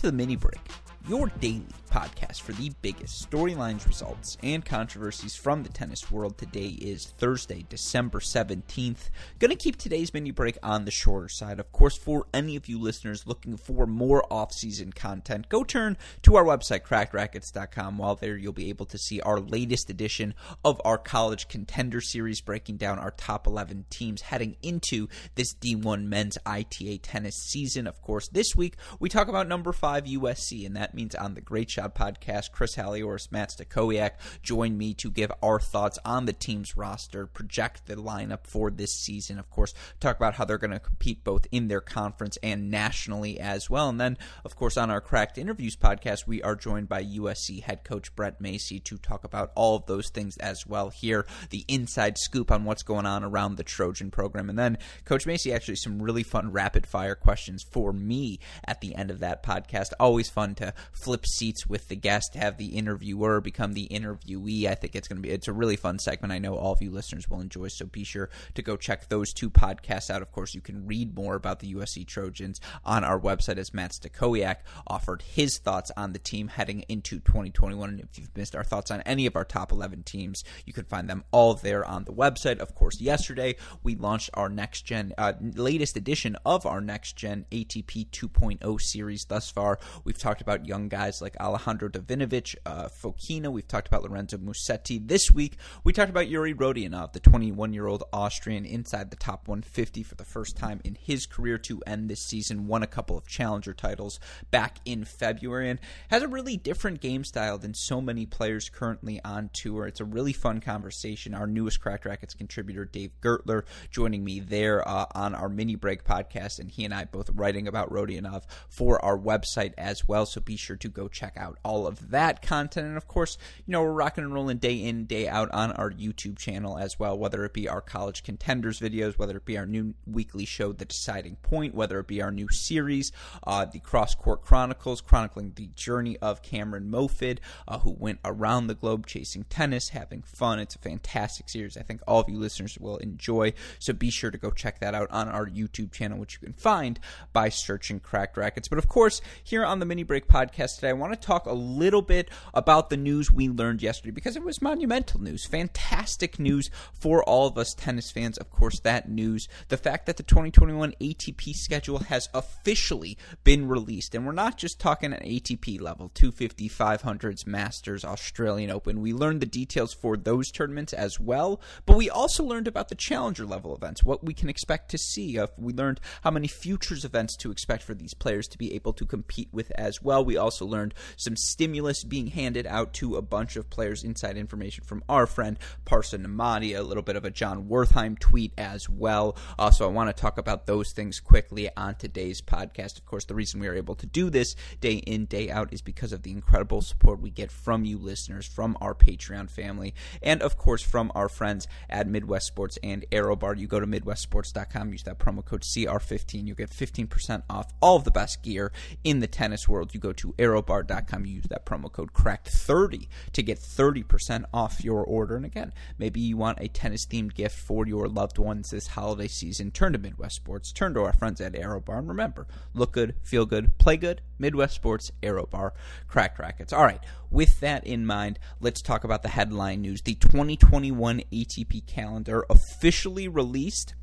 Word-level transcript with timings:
to 0.00 0.06
the 0.06 0.12
mini 0.12 0.34
break 0.34 0.60
your 1.06 1.26
daily 1.40 1.62
podcast 1.90 2.19
for 2.50 2.60
the 2.62 2.72
biggest 2.82 3.30
storylines, 3.30 3.86
results, 3.86 4.36
and 4.42 4.64
controversies 4.64 5.36
from 5.36 5.62
the 5.62 5.68
tennis 5.68 6.10
world. 6.10 6.36
Today 6.36 6.68
is 6.68 7.06
Thursday, 7.06 7.64
December 7.68 8.18
17th. 8.18 9.10
Gonna 9.38 9.54
keep 9.54 9.76
today's 9.76 10.12
mini 10.12 10.30
break 10.30 10.58
on 10.62 10.84
the 10.84 10.90
shorter 10.90 11.28
side. 11.28 11.60
Of 11.60 11.70
course, 11.70 11.96
for 11.96 12.26
any 12.34 12.56
of 12.56 12.68
you 12.68 12.80
listeners 12.80 13.26
looking 13.26 13.56
for 13.56 13.86
more 13.86 14.24
off-season 14.32 14.92
content, 14.92 15.48
go 15.48 15.62
turn 15.62 15.96
to 16.22 16.36
our 16.36 16.44
website, 16.44 16.82
crackrackets.com. 16.82 17.98
While 17.98 18.16
there, 18.16 18.36
you'll 18.36 18.52
be 18.52 18.68
able 18.68 18.86
to 18.86 18.98
see 18.98 19.20
our 19.20 19.38
latest 19.38 19.88
edition 19.88 20.34
of 20.64 20.80
our 20.84 20.98
college 20.98 21.46
contender 21.46 22.00
series, 22.00 22.40
breaking 22.40 22.78
down 22.78 22.98
our 22.98 23.12
top 23.12 23.46
11 23.46 23.84
teams 23.90 24.22
heading 24.22 24.56
into 24.62 25.08
this 25.36 25.54
D1 25.54 26.06
men's 26.06 26.38
ITA 26.44 26.98
tennis 26.98 27.36
season. 27.36 27.86
Of 27.86 28.02
course, 28.02 28.28
this 28.28 28.56
week 28.56 28.76
we 28.98 29.08
talk 29.08 29.28
about 29.28 29.46
number 29.46 29.72
five 29.72 30.04
USC, 30.04 30.66
and 30.66 30.74
that 30.74 30.94
means 30.94 31.14
on 31.14 31.34
the 31.34 31.40
Great 31.40 31.70
Shot 31.70 31.94
podcast, 31.94 32.39
Chris 32.48 32.76
Halioris, 32.76 33.30
Matt 33.30 33.50
Stakowiak 33.50 34.12
join 34.42 34.76
me 34.76 34.94
to 34.94 35.10
give 35.10 35.32
our 35.42 35.58
thoughts 35.58 35.98
on 36.04 36.26
the 36.26 36.32
team's 36.32 36.76
roster, 36.76 37.26
project 37.26 37.86
the 37.86 37.96
lineup 37.96 38.46
for 38.46 38.70
this 38.70 38.92
season. 38.92 39.38
Of 39.38 39.50
course, 39.50 39.74
talk 40.00 40.16
about 40.16 40.34
how 40.34 40.44
they're 40.44 40.58
going 40.58 40.70
to 40.70 40.80
compete 40.80 41.24
both 41.24 41.46
in 41.52 41.68
their 41.68 41.80
conference 41.80 42.38
and 42.42 42.70
nationally 42.70 43.38
as 43.38 43.68
well. 43.68 43.88
And 43.88 44.00
then, 44.00 44.18
of 44.44 44.56
course, 44.56 44.76
on 44.76 44.90
our 44.90 45.00
Cracked 45.00 45.38
Interviews 45.38 45.76
podcast, 45.76 46.26
we 46.26 46.42
are 46.42 46.56
joined 46.56 46.88
by 46.88 47.04
USC 47.04 47.62
head 47.62 47.84
coach 47.84 48.14
Brett 48.14 48.40
Masi 48.42 48.82
to 48.84 48.98
talk 48.98 49.24
about 49.24 49.52
all 49.54 49.76
of 49.76 49.86
those 49.86 50.10
things 50.10 50.36
as 50.38 50.66
well. 50.66 50.90
Here, 50.90 51.26
the 51.50 51.64
inside 51.68 52.18
scoop 52.18 52.50
on 52.50 52.64
what's 52.64 52.82
going 52.82 53.06
on 53.06 53.24
around 53.24 53.56
the 53.56 53.64
Trojan 53.64 54.10
program. 54.10 54.48
And 54.48 54.58
then, 54.58 54.78
Coach 55.04 55.26
Masi, 55.26 55.54
actually 55.54 55.76
some 55.76 56.02
really 56.02 56.22
fun 56.22 56.52
rapid 56.52 56.86
fire 56.86 57.14
questions 57.14 57.64
for 57.70 57.92
me 57.92 58.38
at 58.64 58.80
the 58.80 58.94
end 58.94 59.10
of 59.10 59.20
that 59.20 59.42
podcast. 59.42 59.92
Always 59.98 60.28
fun 60.28 60.54
to 60.56 60.72
flip 60.92 61.26
seats 61.26 61.66
with 61.66 61.88
the 61.88 61.96
guest, 61.96 62.29
have 62.34 62.56
the 62.56 62.76
interviewer 62.76 63.40
become 63.40 63.72
the 63.72 63.88
interviewee. 63.90 64.66
I 64.66 64.74
think 64.74 64.94
it's 64.94 65.08
going 65.08 65.22
to 65.22 65.22
be 65.22 65.32
it's 65.32 65.48
a 65.48 65.52
really 65.52 65.76
fun 65.76 65.98
segment. 65.98 66.32
I 66.32 66.38
know 66.38 66.54
all 66.54 66.72
of 66.72 66.82
you 66.82 66.90
listeners 66.90 67.28
will 67.28 67.40
enjoy. 67.40 67.68
So 67.68 67.86
be 67.86 68.04
sure 68.04 68.30
to 68.54 68.62
go 68.62 68.76
check 68.76 69.08
those 69.08 69.32
two 69.32 69.50
podcasts 69.50 70.10
out. 70.10 70.22
Of 70.22 70.32
course, 70.32 70.54
you 70.54 70.60
can 70.60 70.86
read 70.86 71.14
more 71.14 71.34
about 71.34 71.60
the 71.60 71.74
USC 71.74 72.06
Trojans 72.06 72.60
on 72.84 73.04
our 73.04 73.18
website 73.18 73.58
as 73.58 73.74
Matt 73.74 73.92
Stakowiak 73.92 74.56
offered 74.86 75.22
his 75.22 75.58
thoughts 75.58 75.90
on 75.96 76.12
the 76.12 76.18
team 76.18 76.48
heading 76.48 76.80
into 76.88 77.20
2021. 77.20 77.90
And 77.90 78.00
if 78.00 78.18
you've 78.18 78.36
missed 78.36 78.56
our 78.56 78.64
thoughts 78.64 78.90
on 78.90 79.02
any 79.02 79.26
of 79.26 79.36
our 79.36 79.44
top 79.44 79.72
11 79.72 80.02
teams, 80.04 80.42
you 80.64 80.72
can 80.72 80.84
find 80.84 81.08
them 81.08 81.24
all 81.30 81.54
there 81.54 81.84
on 81.84 82.04
the 82.04 82.12
website. 82.12 82.58
Of 82.58 82.74
course, 82.74 83.00
yesterday 83.00 83.56
we 83.82 83.96
launched 83.96 84.30
our 84.34 84.48
next 84.48 84.82
gen, 84.82 85.12
uh, 85.18 85.34
latest 85.40 85.96
edition 85.96 86.36
of 86.44 86.66
our 86.66 86.80
next 86.80 87.16
gen 87.16 87.46
ATP 87.50 88.10
2.0 88.10 88.80
series. 88.80 89.24
Thus 89.24 89.50
far, 89.50 89.78
we've 90.04 90.18
talked 90.18 90.40
about 90.40 90.66
young 90.66 90.88
guys 90.88 91.20
like 91.20 91.36
Alejandro 91.40 91.88
Davidovich, 92.10 92.56
uh, 92.66 92.88
Fokina. 92.88 93.52
We've 93.52 93.68
talked 93.68 93.86
about 93.86 94.02
Lorenzo 94.02 94.36
Musetti. 94.36 95.06
This 95.06 95.30
week, 95.30 95.56
we 95.84 95.92
talked 95.92 96.10
about 96.10 96.26
Jurij 96.26 96.56
Rodionov, 96.56 97.12
the 97.12 97.20
21 97.20 97.72
year 97.72 97.86
old 97.86 98.02
Austrian 98.12 98.64
inside 98.64 99.10
the 99.10 99.16
top 99.16 99.46
150 99.46 100.02
for 100.02 100.16
the 100.16 100.24
first 100.24 100.56
time 100.56 100.80
in 100.82 100.96
his 100.96 101.24
career 101.26 101.56
to 101.58 101.80
end 101.86 102.10
this 102.10 102.26
season. 102.26 102.66
Won 102.66 102.82
a 102.82 102.88
couple 102.88 103.16
of 103.16 103.28
challenger 103.28 103.72
titles 103.72 104.18
back 104.50 104.78
in 104.84 105.04
February 105.04 105.70
and 105.70 105.78
has 106.08 106.22
a 106.22 106.28
really 106.28 106.56
different 106.56 107.00
game 107.00 107.22
style 107.22 107.58
than 107.58 107.74
so 107.74 108.00
many 108.00 108.26
players 108.26 108.68
currently 108.68 109.20
on 109.24 109.50
tour. 109.52 109.86
It's 109.86 110.00
a 110.00 110.04
really 110.04 110.32
fun 110.32 110.60
conversation. 110.60 111.32
Our 111.32 111.46
newest 111.46 111.80
Cracked 111.80 112.06
Racquets 112.06 112.36
contributor, 112.36 112.84
Dave 112.86 113.12
Gertler, 113.22 113.62
joining 113.92 114.24
me 114.24 114.40
there 114.40 114.86
uh, 114.86 115.06
on 115.14 115.36
our 115.36 115.48
mini 115.48 115.76
break 115.76 116.02
podcast, 116.02 116.58
and 116.58 116.70
he 116.70 116.84
and 116.84 116.92
I 116.92 117.04
both 117.04 117.30
writing 117.34 117.68
about 117.68 117.92
Rodionov 117.92 118.42
for 118.68 119.02
our 119.04 119.16
website 119.16 119.74
as 119.78 120.08
well. 120.08 120.26
So 120.26 120.40
be 120.40 120.56
sure 120.56 120.76
to 120.76 120.88
go 120.88 121.06
check 121.06 121.36
out 121.36 121.58
all 121.64 121.86
of 121.86 121.99
that 122.08 122.42
content. 122.42 122.86
And 122.86 122.96
of 122.96 123.06
course, 123.06 123.38
you 123.66 123.72
know, 123.72 123.82
we're 123.82 123.92
rocking 123.92 124.24
and 124.24 124.34
rolling 124.34 124.58
day 124.58 124.74
in, 124.74 125.04
day 125.04 125.28
out 125.28 125.50
on 125.52 125.72
our 125.72 125.90
YouTube 125.90 126.38
channel 126.38 126.78
as 126.78 126.98
well, 126.98 127.16
whether 127.16 127.44
it 127.44 127.52
be 127.52 127.68
our 127.68 127.80
college 127.80 128.22
contenders 128.22 128.80
videos, 128.80 129.18
whether 129.18 129.36
it 129.36 129.44
be 129.44 129.58
our 129.58 129.66
new 129.66 129.94
weekly 130.06 130.44
show, 130.44 130.72
The 130.72 130.84
Deciding 130.84 131.36
Point, 131.36 131.74
whether 131.74 131.98
it 131.98 132.06
be 132.06 132.22
our 132.22 132.30
new 132.30 132.48
series, 132.50 133.12
uh, 133.46 133.64
The 133.64 133.80
Cross 133.80 134.16
Court 134.16 134.42
Chronicles, 134.42 135.00
chronicling 135.00 135.52
the 135.54 135.68
journey 135.74 136.16
of 136.18 136.42
Cameron 136.42 136.90
Mofid, 136.90 137.38
uh, 137.68 137.78
who 137.80 137.90
went 137.90 138.20
around 138.24 138.66
the 138.66 138.74
globe 138.74 139.06
chasing 139.06 139.44
tennis, 139.44 139.90
having 139.90 140.22
fun. 140.22 140.58
It's 140.58 140.76
a 140.76 140.78
fantastic 140.78 141.48
series. 141.48 141.76
I 141.76 141.82
think 141.82 142.00
all 142.06 142.20
of 142.20 142.28
you 142.28 142.38
listeners 142.38 142.78
will 142.78 142.96
enjoy. 142.98 143.52
So 143.78 143.92
be 143.92 144.10
sure 144.10 144.30
to 144.30 144.38
go 144.38 144.50
check 144.50 144.80
that 144.80 144.94
out 144.94 145.10
on 145.10 145.28
our 145.28 145.46
YouTube 145.46 145.92
channel, 145.92 146.18
which 146.18 146.34
you 146.34 146.46
can 146.46 146.52
find 146.52 146.98
by 147.32 147.48
searching 147.48 148.00
Cracked 148.00 148.36
Racquets. 148.36 148.68
But 148.68 148.78
of 148.78 148.88
course, 148.88 149.20
here 149.42 149.64
on 149.64 149.78
the 149.78 149.86
Mini 149.86 150.02
Break 150.02 150.28
podcast 150.28 150.76
today, 150.76 150.90
I 150.90 150.92
want 150.92 151.12
to 151.12 151.26
talk 151.26 151.46
a 151.46 151.52
little 151.52 151.89
bit 151.98 152.30
about 152.54 152.88
the 152.88 152.96
news 152.96 153.30
we 153.30 153.48
learned 153.48 153.82
yesterday 153.82 154.12
because 154.12 154.36
it 154.36 154.44
was 154.44 154.62
monumental 154.62 155.20
news, 155.20 155.44
fantastic 155.44 156.38
news 156.38 156.70
for 156.92 157.24
all 157.24 157.48
of 157.48 157.58
us 157.58 157.74
tennis 157.74 158.12
fans. 158.12 158.38
Of 158.38 158.50
course, 158.50 158.78
that 158.80 159.08
news, 159.08 159.48
the 159.68 159.76
fact 159.76 160.06
that 160.06 160.16
the 160.16 160.22
2021 160.22 160.94
ATP 161.00 161.54
schedule 161.54 161.98
has 161.98 162.28
officially 162.32 163.18
been 163.42 163.66
released, 163.66 164.14
and 164.14 164.24
we're 164.24 164.32
not 164.32 164.56
just 164.56 164.78
talking 164.78 165.12
at 165.12 165.24
ATP 165.24 165.80
level, 165.80 166.10
250, 166.14 166.68
500s, 166.68 167.46
Masters, 167.46 168.04
Australian 168.04 168.70
Open. 168.70 169.00
We 169.00 169.12
learned 169.12 169.40
the 169.40 169.46
details 169.46 169.92
for 169.92 170.16
those 170.16 170.52
tournaments 170.52 170.92
as 170.92 171.18
well, 171.18 171.60
but 171.86 171.96
we 171.96 172.08
also 172.08 172.44
learned 172.44 172.68
about 172.68 172.88
the 172.88 172.94
challenger 172.94 173.44
level 173.44 173.74
events, 173.74 174.04
what 174.04 174.24
we 174.24 174.34
can 174.34 174.48
expect 174.48 174.90
to 174.92 174.98
see. 174.98 175.38
Uh, 175.38 175.48
we 175.58 175.72
learned 175.72 176.00
how 176.22 176.30
many 176.30 176.46
futures 176.46 177.04
events 177.04 177.36
to 177.38 177.50
expect 177.50 177.82
for 177.82 177.94
these 177.94 178.14
players 178.14 178.46
to 178.48 178.58
be 178.58 178.74
able 178.74 178.92
to 178.92 179.06
compete 179.06 179.48
with 179.52 179.72
as 179.72 180.02
well. 180.02 180.24
We 180.24 180.36
also 180.36 180.66
learned 180.66 180.94
some 181.16 181.36
stimulus 181.36 181.79
being 182.08 182.28
handed 182.28 182.66
out 182.66 182.92
to 182.94 183.16
a 183.16 183.22
bunch 183.22 183.56
of 183.56 183.70
players. 183.70 184.04
Inside 184.04 184.36
information 184.36 184.84
from 184.84 185.02
our 185.08 185.26
friend 185.26 185.58
Parsa 185.86 186.18
Nemati, 186.18 186.76
a 186.76 186.82
little 186.82 187.02
bit 187.02 187.16
of 187.16 187.24
a 187.24 187.30
Jon 187.30 187.68
Wertheim 187.68 188.18
tweet 188.18 188.52
as 188.58 188.88
well. 188.88 189.36
Uh, 189.58 189.70
so 189.70 189.84
I 189.84 189.88
want 189.88 190.14
to 190.14 190.20
talk 190.20 190.38
about 190.38 190.66
those 190.66 190.92
things 190.92 191.20
quickly 191.20 191.68
on 191.76 191.94
today's 191.94 192.40
podcast. 192.40 192.98
Of 192.98 193.06
course, 193.06 193.24
the 193.24 193.34
reason 193.34 193.60
we 193.60 193.68
are 193.68 193.74
able 193.74 193.94
to 193.96 194.06
do 194.06 194.30
this 194.30 194.56
day 194.80 194.94
in, 194.94 195.26
day 195.26 195.50
out 195.50 195.72
is 195.72 195.82
because 195.82 196.12
of 196.12 196.22
the 196.22 196.30
incredible 196.30 196.82
support 196.82 197.20
we 197.20 197.30
get 197.30 197.50
from 197.50 197.84
you 197.84 197.98
listeners, 197.98 198.46
from 198.46 198.76
our 198.80 198.94
Patreon 198.94 199.50
family, 199.50 199.94
and 200.22 200.42
of 200.42 200.56
course 200.56 200.82
from 200.82 201.10
our 201.14 201.28
friends 201.28 201.66
at 201.88 202.06
Midwest 202.06 202.46
Sports 202.46 202.78
and 202.82 203.04
ArrowBar. 203.10 203.58
You 203.58 203.66
go 203.66 203.80
to 203.80 203.86
MidwestSports.com, 203.86 204.92
use 204.92 205.02
that 205.04 205.18
promo 205.18 205.44
code 205.44 205.62
CR15. 205.62 206.46
You 206.46 206.54
get 206.54 206.70
15% 206.70 207.42
off 207.48 207.72
all 207.80 207.96
of 207.96 208.04
the 208.04 208.10
best 208.10 208.42
gear 208.42 208.72
in 209.04 209.20
the 209.20 209.26
tennis 209.26 209.68
world. 209.68 209.94
You 209.94 210.00
go 210.00 210.12
to 210.12 210.32
ArrowBar.com, 210.32 211.26
you 211.26 211.36
use 211.36 211.46
that 211.48 211.64
promo 211.70 211.92
code 211.92 212.12
CRACKED30 212.12 213.06
to 213.32 213.42
get 213.42 213.58
30% 213.58 214.44
off 214.52 214.82
your 214.82 215.04
order. 215.04 215.36
And 215.36 215.44
again, 215.44 215.72
maybe 215.98 216.20
you 216.20 216.36
want 216.36 216.58
a 216.60 216.68
tennis 216.68 217.06
themed 217.06 217.34
gift 217.34 217.58
for 217.58 217.86
your 217.86 218.08
loved 218.08 218.38
ones 218.38 218.70
this 218.70 218.88
holiday 218.88 219.28
season. 219.28 219.70
Turn 219.70 219.92
to 219.92 219.98
Midwest 219.98 220.36
Sports, 220.36 220.72
turn 220.72 220.94
to 220.94 221.02
our 221.02 221.12
friends 221.12 221.40
at 221.40 221.52
ArrowBar, 221.52 221.98
and 221.98 222.08
remember 222.08 222.46
look 222.74 222.92
good, 222.92 223.14
feel 223.22 223.46
good, 223.46 223.78
play 223.78 223.96
good. 223.96 224.22
Midwest 224.38 224.74
Sports, 224.74 225.12
ArrowBar, 225.22 225.72
Cracked 226.08 226.38
Racquets. 226.38 226.72
All 226.72 226.84
right, 226.84 227.00
with 227.30 227.60
that 227.60 227.86
in 227.86 228.06
mind, 228.06 228.38
let's 228.60 228.80
talk 228.80 229.04
about 229.04 229.22
the 229.22 229.28
headline 229.28 229.82
news. 229.82 230.02
The 230.02 230.14
2021 230.14 231.22
ATP 231.32 231.86
calendar 231.86 232.44
officially 232.48 233.28
released. 233.28 233.94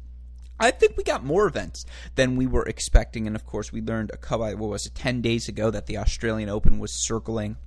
I 0.60 0.72
think 0.72 0.98
we 0.98 1.04
got 1.04 1.24
more 1.24 1.46
events 1.46 1.86
than 2.16 2.36
we 2.36 2.48
were 2.48 2.66
expecting, 2.66 3.28
and 3.28 3.36
of 3.36 3.46
course, 3.46 3.72
we 3.72 3.82
learned 3.82 4.12
a 4.12 4.18
couple. 4.18 4.48
What 4.56 4.70
was 4.70 4.86
it? 4.86 4.96
Ten 4.96 5.22
days 5.22 5.48
ago 5.48 5.70
that 5.72 5.86
the 5.86 5.98
Australian 5.98 6.50
Open 6.50 6.80
was 6.80 6.92
circling 6.92 7.58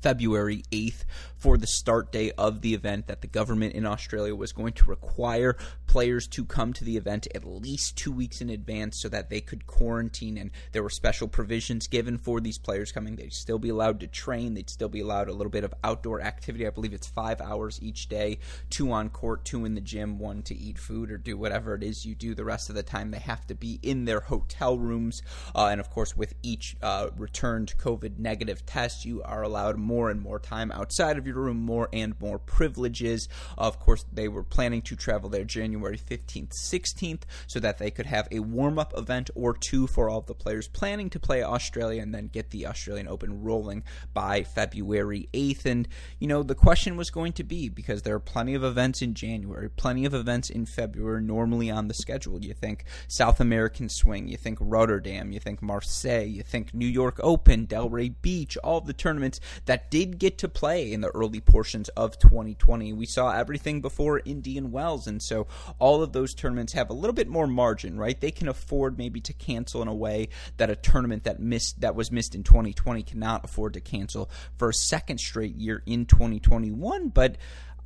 February 0.00 0.62
8th 0.72 1.04
for 1.36 1.56
the 1.56 1.66
start 1.66 2.12
day 2.12 2.30
of 2.32 2.60
the 2.60 2.74
event 2.74 3.06
that 3.06 3.22
the 3.22 3.26
government 3.26 3.74
in 3.74 3.86
Australia 3.86 4.34
was 4.34 4.52
going 4.52 4.74
to 4.74 4.84
require 4.84 5.56
players 5.86 6.26
to 6.28 6.44
come 6.44 6.72
to 6.72 6.84
the 6.84 6.96
event 6.96 7.26
at 7.34 7.44
least 7.44 7.96
two 7.96 8.12
weeks 8.12 8.40
in 8.40 8.50
advance 8.50 9.00
so 9.00 9.08
that 9.08 9.30
they 9.30 9.40
could 9.40 9.66
quarantine. 9.66 10.36
And 10.36 10.50
there 10.72 10.82
were 10.82 10.90
special 10.90 11.28
provisions 11.28 11.88
given 11.88 12.18
for 12.18 12.40
these 12.40 12.58
players 12.58 12.92
coming. 12.92 13.16
They'd 13.16 13.32
still 13.32 13.58
be 13.58 13.70
allowed 13.70 14.00
to 14.00 14.06
train, 14.06 14.54
they'd 14.54 14.70
still 14.70 14.88
be 14.88 15.00
allowed 15.00 15.28
a 15.28 15.32
little 15.32 15.50
bit 15.50 15.64
of 15.64 15.74
outdoor 15.82 16.20
activity. 16.20 16.66
I 16.66 16.70
believe 16.70 16.92
it's 16.92 17.08
five 17.08 17.40
hours 17.40 17.78
each 17.82 18.08
day 18.08 18.38
two 18.68 18.92
on 18.92 19.08
court, 19.08 19.44
two 19.44 19.64
in 19.64 19.74
the 19.74 19.80
gym, 19.80 20.18
one 20.18 20.42
to 20.42 20.56
eat 20.56 20.78
food 20.78 21.10
or 21.10 21.16
do 21.16 21.36
whatever 21.36 21.74
it 21.74 21.82
is 21.82 22.04
you 22.04 22.14
do. 22.14 22.34
The 22.34 22.44
rest 22.44 22.68
of 22.68 22.74
the 22.74 22.82
time, 22.82 23.10
they 23.10 23.18
have 23.18 23.46
to 23.46 23.54
be 23.54 23.80
in 23.82 24.04
their 24.04 24.20
hotel 24.20 24.78
rooms. 24.78 25.22
Uh, 25.54 25.66
and 25.66 25.80
of 25.80 25.90
course, 25.90 26.16
with 26.16 26.34
each 26.42 26.76
uh, 26.82 27.08
returned 27.16 27.74
COVID 27.78 28.18
negative 28.18 28.64
test, 28.66 29.04
you 29.04 29.22
are 29.22 29.42
allowed 29.42 29.78
more 29.90 30.08
and 30.08 30.22
more 30.22 30.38
time 30.38 30.70
outside 30.70 31.18
of 31.18 31.26
your 31.26 31.34
room, 31.34 31.56
more 31.56 31.88
and 31.92 32.14
more 32.20 32.38
privileges. 32.38 33.28
Of 33.58 33.80
course, 33.80 34.04
they 34.12 34.28
were 34.28 34.44
planning 34.44 34.82
to 34.82 34.94
travel 34.94 35.28
there 35.28 35.42
January 35.42 35.98
15th, 35.98 36.50
16th, 36.50 37.22
so 37.48 37.58
that 37.58 37.78
they 37.78 37.90
could 37.90 38.06
have 38.06 38.28
a 38.30 38.38
warm 38.38 38.78
up 38.78 38.96
event 38.96 39.30
or 39.34 39.52
two 39.52 39.88
for 39.88 40.08
all 40.08 40.18
of 40.18 40.26
the 40.26 40.34
players 40.34 40.68
planning 40.68 41.10
to 41.10 41.18
play 41.18 41.42
Australia 41.42 42.00
and 42.00 42.14
then 42.14 42.28
get 42.28 42.50
the 42.50 42.68
Australian 42.68 43.08
Open 43.08 43.42
rolling 43.42 43.82
by 44.14 44.44
February 44.44 45.28
8th. 45.34 45.66
And, 45.66 45.88
you 46.20 46.28
know, 46.28 46.44
the 46.44 46.54
question 46.54 46.96
was 46.96 47.10
going 47.10 47.32
to 47.32 47.42
be 47.42 47.68
because 47.68 48.02
there 48.02 48.14
are 48.14 48.20
plenty 48.20 48.54
of 48.54 48.62
events 48.62 49.02
in 49.02 49.14
January, 49.14 49.68
plenty 49.68 50.04
of 50.04 50.14
events 50.14 50.50
in 50.50 50.66
February 50.66 51.20
normally 51.20 51.68
on 51.68 51.88
the 51.88 51.94
schedule. 51.94 52.44
You 52.44 52.54
think 52.54 52.84
South 53.08 53.40
American 53.40 53.88
Swing, 53.88 54.28
you 54.28 54.36
think 54.36 54.58
Rotterdam, 54.60 55.32
you 55.32 55.40
think 55.40 55.60
Marseille, 55.60 56.28
you 56.28 56.44
think 56.44 56.72
New 56.72 56.86
York 56.86 57.18
Open, 57.24 57.66
Delray 57.66 58.14
Beach, 58.22 58.56
all 58.58 58.80
the 58.80 58.92
tournaments 58.92 59.40
that 59.64 59.79
did 59.88 60.18
get 60.18 60.38
to 60.38 60.48
play 60.48 60.92
in 60.92 61.00
the 61.00 61.08
early 61.08 61.40
portions 61.40 61.88
of 61.90 62.18
2020. 62.18 62.92
We 62.92 63.06
saw 63.06 63.32
everything 63.32 63.80
before 63.80 64.20
Indian 64.24 64.72
Wells, 64.72 65.06
and 65.06 65.22
so 65.22 65.46
all 65.78 66.02
of 66.02 66.12
those 66.12 66.34
tournaments 66.34 66.72
have 66.74 66.90
a 66.90 66.94
little 66.94 67.14
bit 67.14 67.28
more 67.28 67.46
margin, 67.46 67.96
right? 67.96 68.20
They 68.20 68.30
can 68.30 68.48
afford 68.48 68.98
maybe 68.98 69.20
to 69.22 69.32
cancel 69.32 69.82
in 69.82 69.88
a 69.88 69.94
way 69.94 70.28
that 70.56 70.70
a 70.70 70.76
tournament 70.76 71.24
that 71.24 71.40
missed 71.40 71.80
that 71.80 71.94
was 71.94 72.12
missed 72.12 72.34
in 72.34 72.42
2020 72.42 73.02
cannot 73.02 73.44
afford 73.44 73.74
to 73.74 73.80
cancel 73.80 74.30
for 74.58 74.68
a 74.68 74.74
second 74.74 75.18
straight 75.18 75.56
year 75.56 75.82
in 75.86 76.06
2021, 76.06 77.08
but 77.08 77.36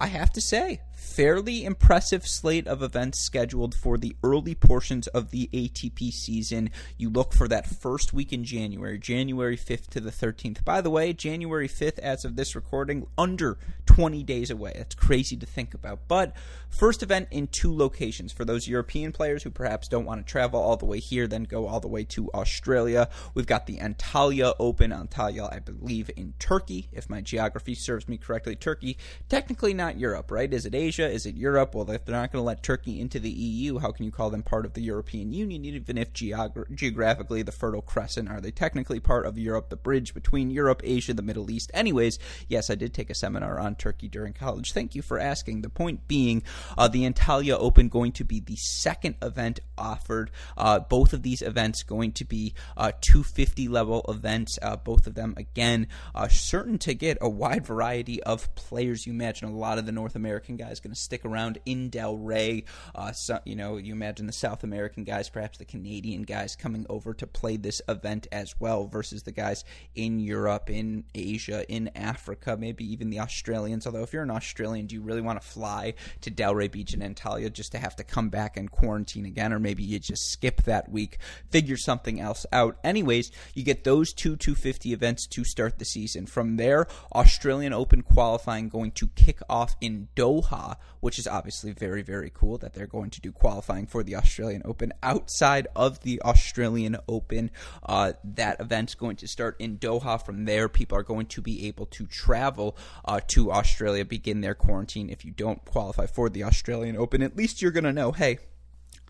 I 0.00 0.08
have 0.08 0.32
to 0.32 0.40
say, 0.40 0.80
fairly 1.04 1.64
impressive 1.64 2.26
slate 2.26 2.66
of 2.66 2.82
events 2.82 3.20
scheduled 3.20 3.74
for 3.74 3.98
the 3.98 4.16
early 4.24 4.54
portions 4.54 5.06
of 5.08 5.30
the 5.30 5.48
ATP 5.52 6.10
season. 6.10 6.70
You 6.96 7.10
look 7.10 7.32
for 7.32 7.46
that 7.46 7.66
first 7.66 8.12
week 8.12 8.32
in 8.32 8.42
January, 8.42 8.98
January 8.98 9.56
5th 9.56 9.88
to 9.90 10.00
the 10.00 10.10
13th. 10.10 10.64
By 10.64 10.80
the 10.80 10.90
way, 10.90 11.12
January 11.12 11.68
5th, 11.68 11.98
as 11.98 12.24
of 12.24 12.36
this 12.36 12.56
recording, 12.56 13.06
under 13.18 13.58
20 13.86 14.24
days 14.24 14.50
away. 14.50 14.72
That's 14.76 14.94
crazy 14.94 15.36
to 15.36 15.46
think 15.46 15.74
about. 15.74 16.08
But 16.08 16.34
first 16.68 17.02
event 17.02 17.28
in 17.30 17.46
two 17.46 17.76
locations 17.76 18.32
for 18.32 18.44
those 18.44 18.66
European 18.66 19.12
players 19.12 19.42
who 19.42 19.50
perhaps 19.50 19.86
don't 19.86 20.06
want 20.06 20.26
to 20.26 20.30
travel 20.30 20.60
all 20.60 20.76
the 20.76 20.86
way 20.86 20.98
here, 20.98 21.28
then 21.28 21.44
go 21.44 21.68
all 21.68 21.80
the 21.80 21.86
way 21.86 22.04
to 22.04 22.30
Australia. 22.32 23.08
We've 23.34 23.46
got 23.46 23.66
the 23.66 23.76
Antalya 23.76 24.54
Open, 24.58 24.90
Antalya, 24.90 25.52
I 25.52 25.58
believe, 25.58 26.10
in 26.16 26.34
Turkey, 26.38 26.88
if 26.92 27.10
my 27.10 27.20
geography 27.20 27.74
serves 27.74 28.08
me 28.08 28.16
correctly. 28.16 28.56
Turkey, 28.56 28.96
technically 29.28 29.74
not 29.74 29.98
Europe, 29.98 30.30
right? 30.30 30.52
Is 30.52 30.66
it 30.66 30.74
Asia? 30.74 30.93
Is 30.98 31.26
it 31.26 31.36
Europe? 31.36 31.74
Well, 31.74 31.90
if 31.90 32.04
they're 32.04 32.14
not 32.14 32.32
going 32.32 32.42
to 32.42 32.46
let 32.46 32.62
Turkey 32.62 33.00
into 33.00 33.18
the 33.18 33.30
EU, 33.30 33.78
how 33.78 33.92
can 33.92 34.04
you 34.04 34.10
call 34.10 34.30
them 34.30 34.42
part 34.42 34.64
of 34.64 34.74
the 34.74 34.82
European 34.82 35.32
Union, 35.32 35.64
even 35.64 35.98
if 35.98 36.12
geogra- 36.12 36.72
geographically 36.74 37.42
the 37.42 37.52
Fertile 37.52 37.82
Crescent 37.82 38.28
are 38.28 38.40
they 38.40 38.50
technically 38.50 39.00
part 39.00 39.26
of 39.26 39.38
Europe, 39.38 39.68
the 39.68 39.76
bridge 39.76 40.14
between 40.14 40.50
Europe, 40.50 40.80
Asia, 40.84 41.14
the 41.14 41.22
Middle 41.22 41.50
East? 41.50 41.70
Anyways, 41.74 42.18
yes, 42.48 42.70
I 42.70 42.74
did 42.74 42.94
take 42.94 43.10
a 43.10 43.14
seminar 43.14 43.58
on 43.58 43.74
Turkey 43.74 44.08
during 44.08 44.32
college. 44.32 44.72
Thank 44.72 44.94
you 44.94 45.02
for 45.02 45.18
asking. 45.18 45.62
The 45.62 45.68
point 45.68 46.06
being, 46.06 46.42
uh, 46.76 46.88
the 46.88 47.08
Antalya 47.08 47.56
Open 47.58 47.88
going 47.88 48.12
to 48.12 48.24
be 48.24 48.40
the 48.40 48.56
second 48.56 49.16
event 49.22 49.60
offered. 49.76 50.30
Uh, 50.56 50.80
both 50.80 51.12
of 51.12 51.22
these 51.22 51.42
events 51.42 51.82
going 51.82 52.12
to 52.12 52.24
be 52.24 52.54
uh, 52.76 52.92
250 53.00 53.68
level 53.68 54.04
events. 54.08 54.58
Uh, 54.62 54.76
both 54.76 55.06
of 55.06 55.14
them, 55.14 55.34
again, 55.36 55.86
certain 56.28 56.78
to 56.78 56.94
get 56.94 57.18
a 57.20 57.28
wide 57.28 57.66
variety 57.66 58.22
of 58.22 58.54
players. 58.54 59.06
You 59.06 59.12
imagine 59.12 59.48
a 59.48 59.56
lot 59.56 59.78
of 59.78 59.86
the 59.86 59.92
North 59.92 60.14
American 60.14 60.56
guys 60.56 60.73
going 60.80 60.94
to 60.94 61.00
stick 61.00 61.24
around 61.24 61.58
in 61.64 61.90
Delray. 61.90 62.64
Uh, 62.94 63.12
so, 63.12 63.40
you 63.44 63.56
know, 63.56 63.76
you 63.76 63.92
imagine 63.92 64.26
the 64.26 64.32
South 64.32 64.62
American 64.62 65.04
guys, 65.04 65.28
perhaps 65.28 65.58
the 65.58 65.64
Canadian 65.64 66.22
guys 66.22 66.56
coming 66.56 66.86
over 66.88 67.14
to 67.14 67.26
play 67.26 67.56
this 67.56 67.80
event 67.88 68.26
as 68.30 68.54
well, 68.60 68.86
versus 68.86 69.22
the 69.22 69.32
guys 69.32 69.64
in 69.94 70.20
Europe, 70.20 70.70
in 70.70 71.04
Asia, 71.14 71.64
in 71.70 71.90
Africa, 71.94 72.56
maybe 72.58 72.84
even 72.84 73.10
the 73.10 73.20
Australians. 73.20 73.86
Although, 73.86 74.02
if 74.02 74.12
you're 74.12 74.22
an 74.22 74.30
Australian, 74.30 74.86
do 74.86 74.94
you 74.94 75.02
really 75.02 75.20
want 75.20 75.40
to 75.40 75.46
fly 75.46 75.94
to 76.20 76.30
Delray 76.30 76.70
Beach 76.70 76.92
and 76.92 77.02
Antalya 77.02 77.52
just 77.52 77.72
to 77.72 77.78
have 77.78 77.96
to 77.96 78.04
come 78.04 78.28
back 78.28 78.56
and 78.56 78.70
quarantine 78.70 79.26
again, 79.26 79.52
or 79.52 79.58
maybe 79.58 79.82
you 79.82 79.98
just 79.98 80.30
skip 80.30 80.62
that 80.64 80.90
week, 80.90 81.18
figure 81.50 81.76
something 81.76 82.20
else 82.20 82.46
out? 82.52 82.76
Anyways, 82.84 83.30
you 83.54 83.64
get 83.64 83.84
those 83.84 84.12
two 84.12 84.36
250 84.36 84.92
events 84.92 85.26
to 85.26 85.44
start 85.44 85.78
the 85.78 85.84
season. 85.84 86.26
From 86.26 86.56
there, 86.56 86.86
Australian 87.14 87.72
Open 87.72 88.02
qualifying 88.02 88.68
going 88.68 88.90
to 88.92 89.08
kick 89.08 89.40
off 89.48 89.76
in 89.80 90.08
Doha, 90.16 90.63
which 91.00 91.18
is 91.18 91.26
obviously 91.26 91.72
very, 91.72 92.02
very 92.02 92.30
cool 92.32 92.58
that 92.58 92.74
they're 92.74 92.86
going 92.86 93.10
to 93.10 93.20
do 93.20 93.32
qualifying 93.32 93.86
for 93.86 94.02
the 94.02 94.16
Australian 94.16 94.62
Open 94.64 94.92
outside 95.02 95.66
of 95.74 96.00
the 96.00 96.20
Australian 96.22 96.96
Open. 97.08 97.50
Uh, 97.82 98.12
that 98.24 98.60
event's 98.60 98.94
going 98.94 99.16
to 99.16 99.28
start 99.28 99.56
in 99.58 99.78
Doha. 99.78 100.24
From 100.24 100.44
there, 100.44 100.68
people 100.68 100.98
are 100.98 101.02
going 101.02 101.26
to 101.26 101.40
be 101.40 101.66
able 101.66 101.86
to 101.86 102.06
travel 102.06 102.76
uh, 103.04 103.20
to 103.28 103.52
Australia, 103.52 104.04
begin 104.04 104.40
their 104.40 104.54
quarantine. 104.54 105.10
If 105.10 105.24
you 105.24 105.30
don't 105.30 105.64
qualify 105.64 106.06
for 106.06 106.28
the 106.28 106.44
Australian 106.44 106.96
Open, 106.96 107.22
at 107.22 107.36
least 107.36 107.60
you're 107.62 107.70
going 107.70 107.84
to 107.84 107.92
know, 107.92 108.12
hey, 108.12 108.38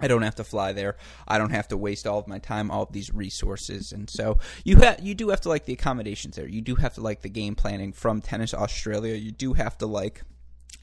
I 0.01 0.09
don't 0.09 0.23
have 0.23 0.35
to 0.37 0.45
fly 0.45 0.73
there. 0.73 0.97
I 1.27 1.39
don't 1.39 1.51
have 1.53 1.69
to 1.69 1.77
waste 1.77 2.07
all 2.07 2.19
of 2.19 2.27
my 2.27 2.39
time, 2.39 2.71
all 2.71 2.83
of 2.83 2.93
these 2.93 3.15
resources, 3.15 3.93
and 3.93 4.11
so 4.11 4.39
you 4.65 4.79
ha- 4.79 4.97
you 5.01 5.15
do 5.15 5.29
have 5.29 5.41
to 5.43 5.49
like 5.49 5.67
the 5.67 5.73
accommodations 5.73 6.35
there. 6.35 6.49
You 6.49 6.63
do 6.63 6.75
have 6.75 6.95
to 6.95 7.01
like 7.01 7.23
the 7.23 7.29
game 7.29 7.55
planning 7.55 7.93
from 7.93 8.21
Tennis 8.21 8.53
Australia. 8.53 9.15
You 9.15 9.31
do 9.31 9.53
have 9.53 9.79
to 9.79 9.87
like 9.87 10.23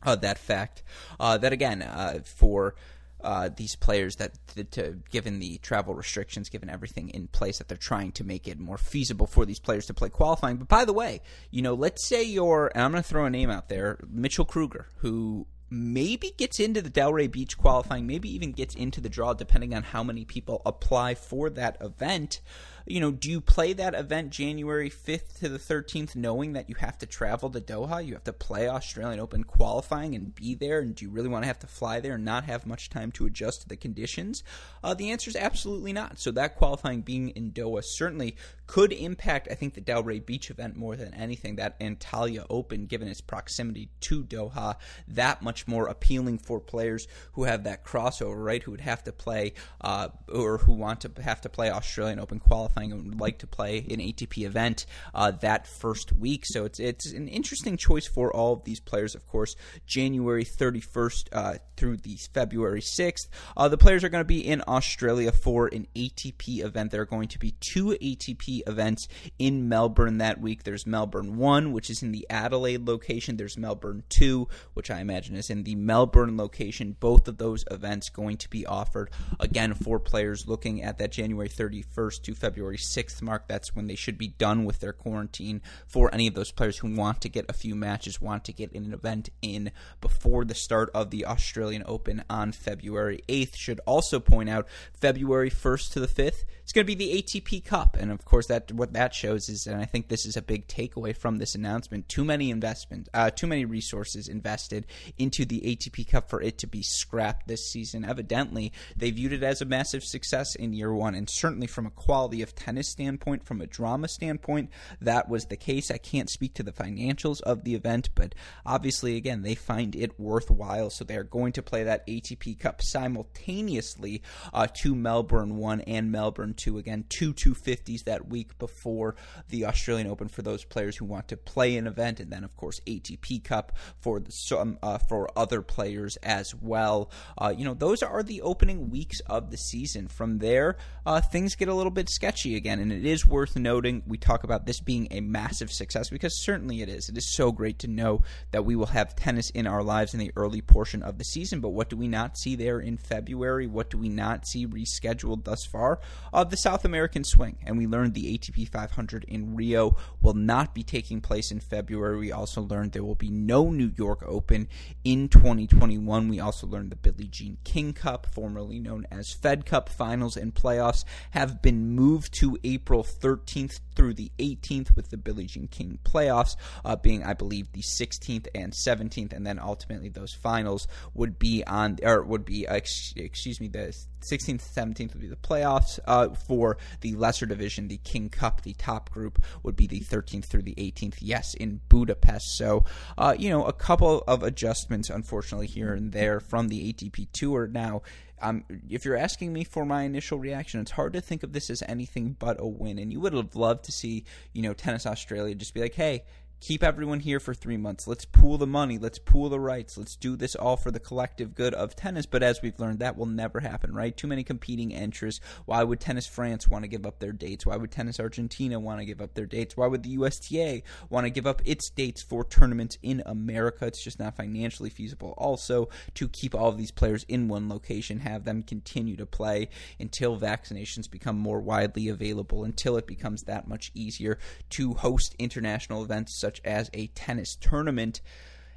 uh, 0.03 0.15
that 0.17 0.37
fact 0.37 0.83
uh, 1.19 1.37
that 1.37 1.53
again 1.53 1.81
uh, 1.81 2.19
for 2.23 2.75
uh, 3.23 3.49
these 3.55 3.75
players 3.75 4.15
that 4.15 4.37
to, 4.71 4.97
given 5.09 5.39
the 5.39 5.57
travel 5.59 5.93
restrictions, 5.93 6.49
given 6.49 6.69
everything 6.69 7.09
in 7.09 7.27
place, 7.27 7.59
that 7.59 7.67
they're 7.67 7.77
trying 7.77 8.11
to 8.13 8.23
make 8.23 8.47
it 8.47 8.59
more 8.59 8.77
feasible 8.77 9.27
for 9.27 9.45
these 9.45 9.59
players 9.59 9.85
to 9.85 9.93
play 9.93 10.09
qualifying. 10.09 10.57
But 10.57 10.67
by 10.67 10.85
the 10.85 10.93
way, 10.93 11.21
you 11.51 11.61
know, 11.61 11.73
let's 11.73 12.07
say 12.07 12.23
you're, 12.23 12.71
and 12.73 12.83
I'm 12.83 12.91
going 12.91 13.03
to 13.03 13.07
throw 13.07 13.25
a 13.25 13.29
name 13.29 13.49
out 13.49 13.69
there, 13.69 13.99
Mitchell 14.09 14.45
Krueger, 14.45 14.87
who 14.97 15.47
maybe 15.69 16.33
gets 16.37 16.59
into 16.59 16.81
the 16.81 16.89
Delray 16.89 17.31
Beach 17.31 17.57
qualifying, 17.57 18.05
maybe 18.05 18.33
even 18.33 18.51
gets 18.51 18.75
into 18.75 18.99
the 18.99 19.09
draw, 19.09 19.33
depending 19.33 19.73
on 19.73 19.83
how 19.83 20.03
many 20.03 20.25
people 20.25 20.61
apply 20.65 21.15
for 21.15 21.49
that 21.51 21.77
event 21.79 22.41
you 22.85 22.99
know, 22.99 23.11
do 23.11 23.29
you 23.29 23.41
play 23.41 23.73
that 23.73 23.93
event 23.93 24.31
January 24.31 24.89
5th 24.89 25.39
to 25.39 25.49
the 25.49 25.57
13th 25.57 26.15
knowing 26.15 26.53
that 26.53 26.69
you 26.69 26.75
have 26.75 26.97
to 26.99 27.05
travel 27.05 27.49
to 27.49 27.61
Doha? 27.61 28.05
You 28.05 28.13
have 28.13 28.23
to 28.25 28.33
play 28.33 28.67
Australian 28.67 29.19
Open 29.19 29.43
qualifying 29.43 30.15
and 30.15 30.33
be 30.33 30.55
there? 30.55 30.79
And 30.79 30.95
do 30.95 31.05
you 31.05 31.11
really 31.11 31.29
want 31.29 31.43
to 31.43 31.47
have 31.47 31.59
to 31.59 31.67
fly 31.67 31.99
there 31.99 32.15
and 32.15 32.25
not 32.25 32.45
have 32.45 32.65
much 32.65 32.89
time 32.89 33.11
to 33.13 33.25
adjust 33.25 33.61
to 33.61 33.69
the 33.69 33.77
conditions? 33.77 34.43
Uh, 34.83 34.93
the 34.93 35.11
answer 35.11 35.29
is 35.29 35.35
absolutely 35.35 35.93
not. 35.93 36.19
So 36.19 36.31
that 36.31 36.55
qualifying 36.55 37.01
being 37.01 37.29
in 37.29 37.51
Doha 37.51 37.83
certainly 37.83 38.35
could 38.67 38.93
impact, 38.93 39.47
I 39.51 39.55
think, 39.55 39.73
the 39.73 39.81
Delray 39.81 40.25
Beach 40.25 40.49
event 40.49 40.75
more 40.75 40.95
than 40.95 41.13
anything. 41.13 41.57
That 41.57 41.79
Antalya 41.79 42.45
Open, 42.49 42.85
given 42.85 43.07
its 43.07 43.21
proximity 43.21 43.89
to 44.01 44.23
Doha, 44.23 44.75
that 45.09 45.41
much 45.41 45.67
more 45.67 45.87
appealing 45.87 46.39
for 46.39 46.59
players 46.59 47.07
who 47.33 47.43
have 47.43 47.65
that 47.65 47.85
crossover, 47.85 48.43
right? 48.43 48.63
Who 48.63 48.71
would 48.71 48.81
have 48.81 49.03
to 49.03 49.11
play 49.11 49.53
uh, 49.81 50.09
or 50.33 50.59
who 50.59 50.73
want 50.73 51.01
to 51.01 51.11
have 51.21 51.41
to 51.41 51.49
play 51.49 51.69
Australian 51.69 52.19
Open 52.19 52.39
qualifying 52.39 52.70
qualifying 52.71 52.91
and 52.91 53.09
would 53.09 53.19
like 53.19 53.39
to 53.39 53.47
play 53.47 53.79
an 53.89 53.99
ATP 53.99 54.45
event 54.45 54.85
uh, 55.13 55.31
that 55.31 55.67
first 55.67 56.11
week. 56.13 56.43
So 56.45 56.65
it's 56.65 56.79
it's 56.79 57.11
an 57.11 57.27
interesting 57.27 57.77
choice 57.77 58.07
for 58.07 58.33
all 58.33 58.53
of 58.53 58.63
these 58.63 58.79
players. 58.79 59.15
Of 59.15 59.27
course, 59.27 59.55
January 59.85 60.45
31st 60.45 61.27
uh, 61.31 61.53
through 61.77 61.97
the 61.97 62.17
February 62.33 62.81
6th, 62.81 63.27
uh, 63.57 63.67
the 63.67 63.77
players 63.77 64.03
are 64.03 64.09
going 64.09 64.21
to 64.21 64.25
be 64.25 64.45
in 64.45 64.63
Australia 64.67 65.31
for 65.31 65.67
an 65.67 65.87
ATP 65.95 66.63
event. 66.63 66.91
There 66.91 67.01
are 67.01 67.05
going 67.05 67.29
to 67.29 67.39
be 67.39 67.55
two 67.59 67.97
ATP 68.01 68.67
events 68.67 69.07
in 69.39 69.67
Melbourne 69.67 70.19
that 70.19 70.39
week. 70.39 70.63
There's 70.63 70.85
Melbourne 70.85 71.37
One, 71.37 71.71
which 71.71 71.89
is 71.89 72.03
in 72.03 72.11
the 72.11 72.25
Adelaide 72.29 72.87
location. 72.87 73.37
There's 73.37 73.57
Melbourne 73.57 74.03
Two, 74.09 74.47
which 74.73 74.91
I 74.91 74.99
imagine 74.99 75.35
is 75.35 75.49
in 75.49 75.63
the 75.63 75.75
Melbourne 75.75 76.37
location. 76.37 76.95
Both 76.99 77.27
of 77.27 77.37
those 77.37 77.63
events 77.71 78.09
going 78.09 78.37
to 78.37 78.49
be 78.49 78.65
offered 78.65 79.11
again 79.39 79.73
for 79.73 79.99
players 79.99 80.47
looking 80.47 80.83
at 80.83 80.97
that 80.99 81.11
January 81.11 81.49
31st 81.49 82.21
to 82.23 82.35
February 82.35 82.60
February 82.61 82.77
6th 82.77 83.23
mark. 83.23 83.47
That's 83.47 83.75
when 83.75 83.87
they 83.87 83.95
should 83.95 84.19
be 84.19 84.27
done 84.27 84.65
with 84.65 84.81
their 84.81 84.93
quarantine 84.93 85.63
for 85.87 86.13
any 86.13 86.27
of 86.27 86.35
those 86.35 86.51
players 86.51 86.77
who 86.77 86.95
want 86.95 87.19
to 87.21 87.29
get 87.29 87.49
a 87.49 87.53
few 87.53 87.73
matches, 87.73 88.21
want 88.21 88.45
to 88.45 88.53
get 88.53 88.71
an 88.73 88.93
event 88.93 89.29
in 89.41 89.71
before 89.99 90.45
the 90.45 90.53
start 90.53 90.91
of 90.93 91.09
the 91.09 91.25
Australian 91.25 91.83
Open 91.87 92.23
on 92.29 92.51
February 92.51 93.21
8th. 93.27 93.55
Should 93.55 93.79
also 93.87 94.19
point 94.19 94.47
out 94.47 94.67
February 94.93 95.49
1st 95.49 95.93
to 95.93 95.99
the 95.99 96.07
5th, 96.07 96.43
it's 96.61 96.71
going 96.71 96.85
to 96.85 96.95
be 96.95 97.03
the 97.03 97.23
ATP 97.23 97.65
Cup. 97.65 97.97
And 97.99 98.11
of 98.11 98.25
course, 98.25 98.45
that 98.45 98.71
what 98.71 98.93
that 98.93 99.15
shows 99.15 99.49
is, 99.49 99.65
and 99.65 99.81
I 99.81 99.85
think 99.85 100.07
this 100.07 100.27
is 100.27 100.37
a 100.37 100.41
big 100.43 100.67
takeaway 100.67 101.17
from 101.17 101.37
this 101.37 101.55
announcement, 101.55 102.09
too 102.09 102.23
many 102.23 102.51
investment, 102.51 103.09
uh, 103.15 103.31
too 103.31 103.47
many 103.47 103.65
resources 103.65 104.27
invested 104.27 104.85
into 105.17 105.45
the 105.45 105.61
ATP 105.61 106.07
Cup 106.07 106.29
for 106.29 106.39
it 106.43 106.59
to 106.59 106.67
be 106.67 106.83
scrapped 106.83 107.47
this 107.47 107.71
season. 107.71 108.05
Evidently, 108.05 108.71
they 108.95 109.09
viewed 109.09 109.33
it 109.33 109.41
as 109.41 109.63
a 109.63 109.65
massive 109.65 110.03
success 110.03 110.53
in 110.53 110.73
year 110.73 110.93
one, 110.93 111.15
and 111.15 111.27
certainly 111.27 111.67
from 111.67 111.87
a 111.87 111.91
quality 111.91 112.41
of 112.41 112.50
live 112.51 112.65
tennis 112.65 112.89
standpoint, 112.89 113.45
from 113.45 113.61
a 113.61 113.67
drama 113.67 114.07
standpoint, 114.07 114.69
that 115.01 115.29
was 115.29 115.45
the 115.45 115.57
case. 115.57 115.91
I 115.91 115.97
can't 115.97 116.29
speak 116.29 116.53
to 116.55 116.63
the 116.63 116.71
financials 116.71 117.41
of 117.41 117.63
the 117.63 117.75
event, 117.75 118.09
but 118.15 118.35
obviously, 118.65 119.15
again, 119.15 119.41
they 119.41 119.55
find 119.55 119.95
it 119.95 120.19
worthwhile. 120.19 120.89
So 120.89 121.03
they're 121.03 121.23
going 121.23 121.53
to 121.53 121.61
play 121.61 121.83
that 121.83 122.05
ATP 122.07 122.59
Cup 122.59 122.81
simultaneously 122.81 124.21
uh, 124.53 124.67
to 124.81 124.95
Melbourne 124.95 125.57
1 125.57 125.81
and 125.81 126.11
Melbourne 126.11 126.53
2. 126.53 126.77
Again, 126.77 127.05
two 127.09 127.33
250s 127.33 128.03
that 128.05 128.27
week 128.27 128.57
before 128.57 129.15
the 129.49 129.65
Australian 129.65 130.07
Open 130.07 130.27
for 130.27 130.41
those 130.41 130.63
players 130.63 130.97
who 130.97 131.05
want 131.05 131.27
to 131.29 131.37
play 131.37 131.77
an 131.77 131.87
event, 131.87 132.19
and 132.19 132.31
then, 132.31 132.43
of 132.43 132.55
course, 132.55 132.79
ATP 132.87 133.43
Cup 133.43 133.77
for 133.99 134.21
some 134.29 134.77
uh, 134.83 134.97
for 134.97 135.29
other 135.35 135.61
players 135.61 136.17
as 136.17 136.53
well. 136.55 137.11
Uh, 137.37 137.53
you 137.55 137.65
know, 137.65 137.73
those 137.73 138.03
are 138.03 138.23
the 138.23 138.41
opening 138.41 138.89
weeks 138.89 139.19
of 139.21 139.51
the 139.51 139.57
season. 139.57 140.07
From 140.07 140.39
there, 140.39 140.77
uh, 141.05 141.21
things 141.21 141.55
get 141.55 141.67
a 141.67 141.73
little 141.73 141.91
bit 141.91 142.09
sketchy 142.09 142.40
again, 142.45 142.79
and 142.79 142.91
it 142.91 143.05
is 143.05 143.25
worth 143.25 143.55
noting 143.55 144.03
we 144.07 144.17
talk 144.17 144.43
about 144.43 144.65
this 144.65 144.79
being 144.79 145.07
a 145.11 145.21
massive 145.21 145.71
success 145.71 146.09
because 146.09 146.43
certainly 146.43 146.81
it 146.81 146.89
is. 146.89 147.09
It 147.09 147.17
is 147.17 147.35
so 147.35 147.51
great 147.51 147.79
to 147.79 147.87
know 147.87 148.23
that 148.51 148.65
we 148.65 148.75
will 148.75 148.87
have 148.87 149.15
tennis 149.15 149.49
in 149.51 149.67
our 149.67 149.83
lives 149.83 150.13
in 150.13 150.19
the 150.19 150.31
early 150.35 150.61
portion 150.61 151.03
of 151.03 151.17
the 151.17 151.23
season. 151.23 151.59
But 151.59 151.69
what 151.69 151.89
do 151.89 151.97
we 151.97 152.07
not 152.07 152.37
see 152.37 152.55
there 152.55 152.79
in 152.79 152.97
February? 152.97 153.67
What 153.67 153.89
do 153.89 153.97
we 153.97 154.09
not 154.09 154.47
see 154.47 154.67
rescheduled 154.67 155.43
thus 155.43 155.65
far? 155.65 155.99
Uh, 156.33 156.43
the 156.43 156.57
South 156.57 156.85
American 156.85 157.23
swing, 157.23 157.57
and 157.65 157.77
we 157.77 157.87
learned 157.87 158.13
the 158.13 158.37
ATP 158.37 158.69
500 158.69 159.23
in 159.25 159.55
Rio 159.55 159.95
will 160.21 160.33
not 160.33 160.73
be 160.73 160.83
taking 160.83 161.21
place 161.21 161.51
in 161.51 161.59
February. 161.59 162.17
We 162.17 162.31
also 162.31 162.61
learned 162.61 162.91
there 162.91 163.03
will 163.03 163.15
be 163.15 163.29
no 163.29 163.69
New 163.69 163.91
York 163.95 164.23
Open 164.25 164.67
in 165.03 165.29
2021. 165.29 166.27
We 166.27 166.39
also 166.39 166.67
learned 166.67 166.91
the 166.91 166.95
Billie 166.95 167.27
Jean 167.27 167.57
King 167.63 167.93
Cup, 167.93 168.27
formerly 168.33 168.79
known 168.79 169.05
as 169.11 169.31
Fed 169.31 169.65
Cup 169.65 169.89
finals 169.89 170.37
and 170.37 170.53
playoffs, 170.53 171.03
have 171.31 171.61
been 171.61 171.91
moved 171.95 172.30
to 172.31 172.57
April 172.63 173.03
13th 173.03 173.79
through 173.95 174.13
the 174.15 174.31
18th, 174.39 174.95
with 174.95 175.09
the 175.09 175.17
Billie 175.17 175.45
Jean 175.45 175.67
King 175.67 175.99
playoffs 176.03 176.55
uh, 176.85 176.95
being, 176.95 177.23
I 177.23 177.33
believe, 177.33 177.71
the 177.71 177.81
16th 177.81 178.47
and 178.53 178.73
17th, 178.73 179.33
and 179.33 179.45
then 179.45 179.59
ultimately 179.59 180.09
those 180.09 180.33
finals 180.33 180.87
would 181.13 181.39
be 181.39 181.63
on, 181.65 181.97
or 182.03 182.23
would 182.23 182.45
be, 182.45 182.67
uh, 182.67 182.75
excuse 182.75 183.59
me, 183.59 183.67
the 183.67 183.95
16th, 184.21 184.61
17th 184.61 185.13
would 185.13 185.21
be 185.21 185.27
the 185.27 185.35
playoffs 185.35 185.99
uh, 186.05 186.29
for 186.29 186.77
the 187.01 187.13
lesser 187.15 187.45
division. 187.45 187.87
The 187.87 187.97
King 187.97 188.29
Cup, 188.29 188.61
the 188.61 188.73
top 188.73 189.09
group, 189.09 189.43
would 189.63 189.75
be 189.75 189.87
the 189.87 190.01
13th 190.01 190.45
through 190.45 190.63
the 190.63 190.75
18th. 190.75 191.17
Yes, 191.19 191.53
in 191.53 191.81
Budapest. 191.89 192.57
So, 192.57 192.85
uh, 193.17 193.35
you 193.37 193.49
know, 193.49 193.65
a 193.65 193.73
couple 193.73 194.23
of 194.27 194.43
adjustments, 194.43 195.09
unfortunately, 195.09 195.67
here 195.67 195.93
and 195.93 196.11
there 196.11 196.39
from 196.39 196.67
the 196.67 196.93
ATP 196.93 197.27
Tour. 197.31 197.67
Now, 197.67 198.01
um, 198.41 198.63
if 198.89 199.05
you're 199.05 199.17
asking 199.17 199.53
me 199.53 199.63
for 199.63 199.85
my 199.85 200.03
initial 200.03 200.39
reaction, 200.39 200.81
it's 200.81 200.91
hard 200.91 201.13
to 201.13 201.21
think 201.21 201.43
of 201.43 201.53
this 201.53 201.69
as 201.69 201.83
anything 201.87 202.35
but 202.39 202.59
a 202.59 202.65
win. 202.65 202.97
And 202.97 203.11
you 203.11 203.19
would 203.19 203.33
have 203.33 203.55
loved 203.55 203.85
to 203.85 203.90
see, 203.91 204.25
you 204.53 204.61
know, 204.61 204.73
Tennis 204.73 205.05
Australia 205.05 205.55
just 205.55 205.73
be 205.73 205.81
like, 205.81 205.93
hey, 205.93 206.23
keep 206.61 206.83
everyone 206.83 207.19
here 207.19 207.39
for 207.39 207.55
three 207.55 207.75
months. 207.75 208.07
Let's 208.07 208.23
pool 208.23 208.59
the 208.59 208.67
money. 208.67 208.99
Let's 208.99 209.17
pool 209.17 209.49
the 209.49 209.59
rights. 209.59 209.97
Let's 209.97 210.15
do 210.15 210.35
this 210.35 210.55
all 210.55 210.77
for 210.77 210.91
the 210.91 210.99
collective 210.99 211.55
good 211.55 211.73
of 211.73 211.95
tennis. 211.95 212.27
But 212.27 212.43
as 212.43 212.61
we've 212.61 212.79
learned, 212.79 212.99
that 212.99 213.17
will 213.17 213.25
never 213.25 213.59
happen, 213.59 213.93
right? 213.93 214.15
Too 214.15 214.27
many 214.27 214.43
competing 214.43 214.91
interests. 214.91 215.41
Why 215.65 215.83
would 215.83 215.99
Tennis 215.99 216.27
France 216.27 216.69
want 216.69 216.83
to 216.83 216.87
give 216.87 217.05
up 217.05 217.19
their 217.19 217.31
dates? 217.31 217.65
Why 217.65 217.77
would 217.77 217.91
Tennis 217.91 218.19
Argentina 218.19 218.79
want 218.79 218.99
to 218.99 219.05
give 219.05 219.21
up 219.21 219.33
their 219.33 219.47
dates? 219.47 219.75
Why 219.75 219.87
would 219.87 220.03
the 220.03 220.11
USTA 220.11 220.83
want 221.09 221.25
to 221.25 221.31
give 221.31 221.47
up 221.47 221.63
its 221.65 221.89
dates 221.89 222.21
for 222.21 222.45
tournaments 222.45 222.97
in 223.01 223.23
America? 223.25 223.87
It's 223.87 224.03
just 224.03 224.19
not 224.19 224.37
financially 224.37 224.91
feasible. 224.91 225.33
Also, 225.37 225.89
to 226.13 226.27
keep 226.27 226.53
all 226.53 226.69
of 226.69 226.77
these 226.77 226.91
players 226.91 227.25
in 227.27 227.47
one 227.47 227.69
location, 227.69 228.19
have 228.19 228.43
them 228.43 228.61
continue 228.61 229.17
to 229.17 229.25
play 229.25 229.69
until 229.99 230.39
vaccinations 230.39 231.09
become 231.09 231.39
more 231.39 231.59
widely 231.59 232.07
available, 232.07 232.63
until 232.63 232.97
it 232.97 233.07
becomes 233.07 233.43
that 233.43 233.67
much 233.67 233.91
easier 233.95 234.37
to 234.69 234.93
host 234.93 235.35
international 235.39 236.03
events 236.03 236.39
such 236.39 236.50
such 236.51 236.61
as 236.65 236.89
a 236.93 237.07
tennis 237.07 237.55
tournament. 237.55 238.21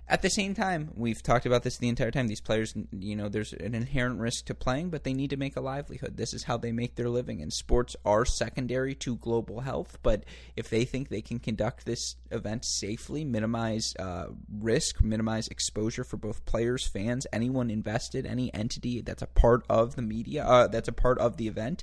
At 0.07 0.21
the 0.21 0.29
same 0.29 0.53
time, 0.53 0.91
we've 0.95 1.23
talked 1.23 1.47
about 1.47 1.63
this 1.63 1.79
the 1.79 1.89
entire 1.89 2.11
time. 2.11 2.29
These 2.29 2.43
players, 2.43 2.75
you 2.93 3.17
know, 3.17 3.31
there's 3.31 3.55
an 3.55 3.75
inherent 3.75 4.21
risk 4.21 4.45
to 4.47 4.55
playing, 4.55 4.91
but 4.91 5.03
they 5.03 5.15
need 5.15 5.31
to 5.31 5.39
make 5.39 5.57
a 5.57 5.63
livelihood. 5.63 6.19
This 6.19 6.35
is 6.35 6.45
how 6.45 6.59
they 6.59 6.73
make 6.73 6.95
their 6.95 7.09
living, 7.09 7.41
and 7.41 7.51
sports 7.51 7.97
are 8.05 8.27
secondary 8.27 8.95
to 8.97 9.17
global 9.17 9.61
health. 9.61 9.99
But 10.03 10.25
if 10.57 10.69
they 10.69 10.85
think 10.85 11.09
they 11.09 11.23
can 11.23 11.39
conduct 11.39 11.87
this 11.87 12.17
event 12.31 12.67
safely, 12.67 13.25
minimize 13.25 13.95
uh, 13.99 14.27
risk, 14.61 15.03
minimize 15.03 15.49
exposure 15.49 16.05
for 16.05 16.19
both 16.19 16.45
players, 16.45 16.87
fans, 16.87 17.27
anyone 17.33 17.71
invested, 17.71 18.27
any 18.27 18.53
entity 18.53 19.01
that's 19.01 19.23
a 19.23 19.27
part 19.27 19.65
of 19.71 19.97
the 19.97 20.03
media, 20.03 20.45
uh, 20.45 20.67
that's 20.69 20.89
a 20.89 20.93
part 20.93 21.19
of 21.19 21.39
the 21.39 21.49
event, 21.49 21.83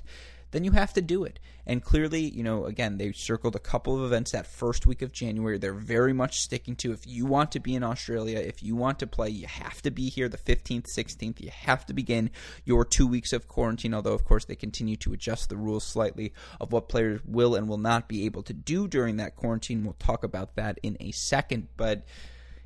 then 0.52 0.64
you 0.64 0.70
have 0.72 0.92
to 0.94 1.02
do 1.02 1.24
it. 1.24 1.38
And 1.66 1.82
clearly, 1.82 2.20
you 2.20 2.42
know, 2.42 2.66
again, 2.66 2.98
they 2.98 3.12
circled 3.12 3.56
a 3.56 3.60
couple 3.60 3.96
of 3.96 4.04
events 4.04 4.32
that 4.32 4.46
first 4.46 4.86
week 4.86 5.02
of 5.02 5.12
January. 5.12 5.58
They're 5.58 5.72
very 5.72 6.12
much 6.12 6.40
sticking 6.40 6.76
to 6.76 6.92
if 6.92 7.06
you 7.06 7.26
want 7.26 7.52
to 7.52 7.60
be 7.60 7.74
in 7.74 7.82
Australia, 7.82 8.38
if 8.38 8.62
you 8.62 8.76
want 8.76 8.98
to 9.00 9.06
play, 9.06 9.28
you 9.30 9.46
have 9.46 9.82
to 9.82 9.90
be 9.90 10.08
here 10.08 10.28
the 10.28 10.38
15th, 10.38 10.86
16th. 10.96 11.40
You 11.40 11.50
have 11.50 11.86
to 11.86 11.92
begin 11.92 12.30
your 12.64 12.84
two 12.84 13.06
weeks 13.06 13.32
of 13.32 13.48
quarantine, 13.48 13.94
although, 13.94 14.14
of 14.14 14.24
course, 14.24 14.44
they 14.44 14.56
continue 14.56 14.96
to 14.96 15.12
adjust 15.12 15.48
the 15.48 15.56
rules 15.56 15.84
slightly 15.84 16.32
of 16.60 16.72
what 16.72 16.88
players 16.88 17.20
will 17.24 17.54
and 17.54 17.68
will 17.68 17.78
not 17.78 18.08
be 18.08 18.24
able 18.24 18.42
to 18.44 18.52
do 18.52 18.86
during 18.86 19.16
that 19.16 19.36
quarantine. 19.36 19.84
We'll 19.84 19.94
talk 19.94 20.24
about 20.24 20.56
that 20.56 20.78
in 20.82 20.96
a 21.00 21.12
second. 21.12 21.68
But 21.76 22.04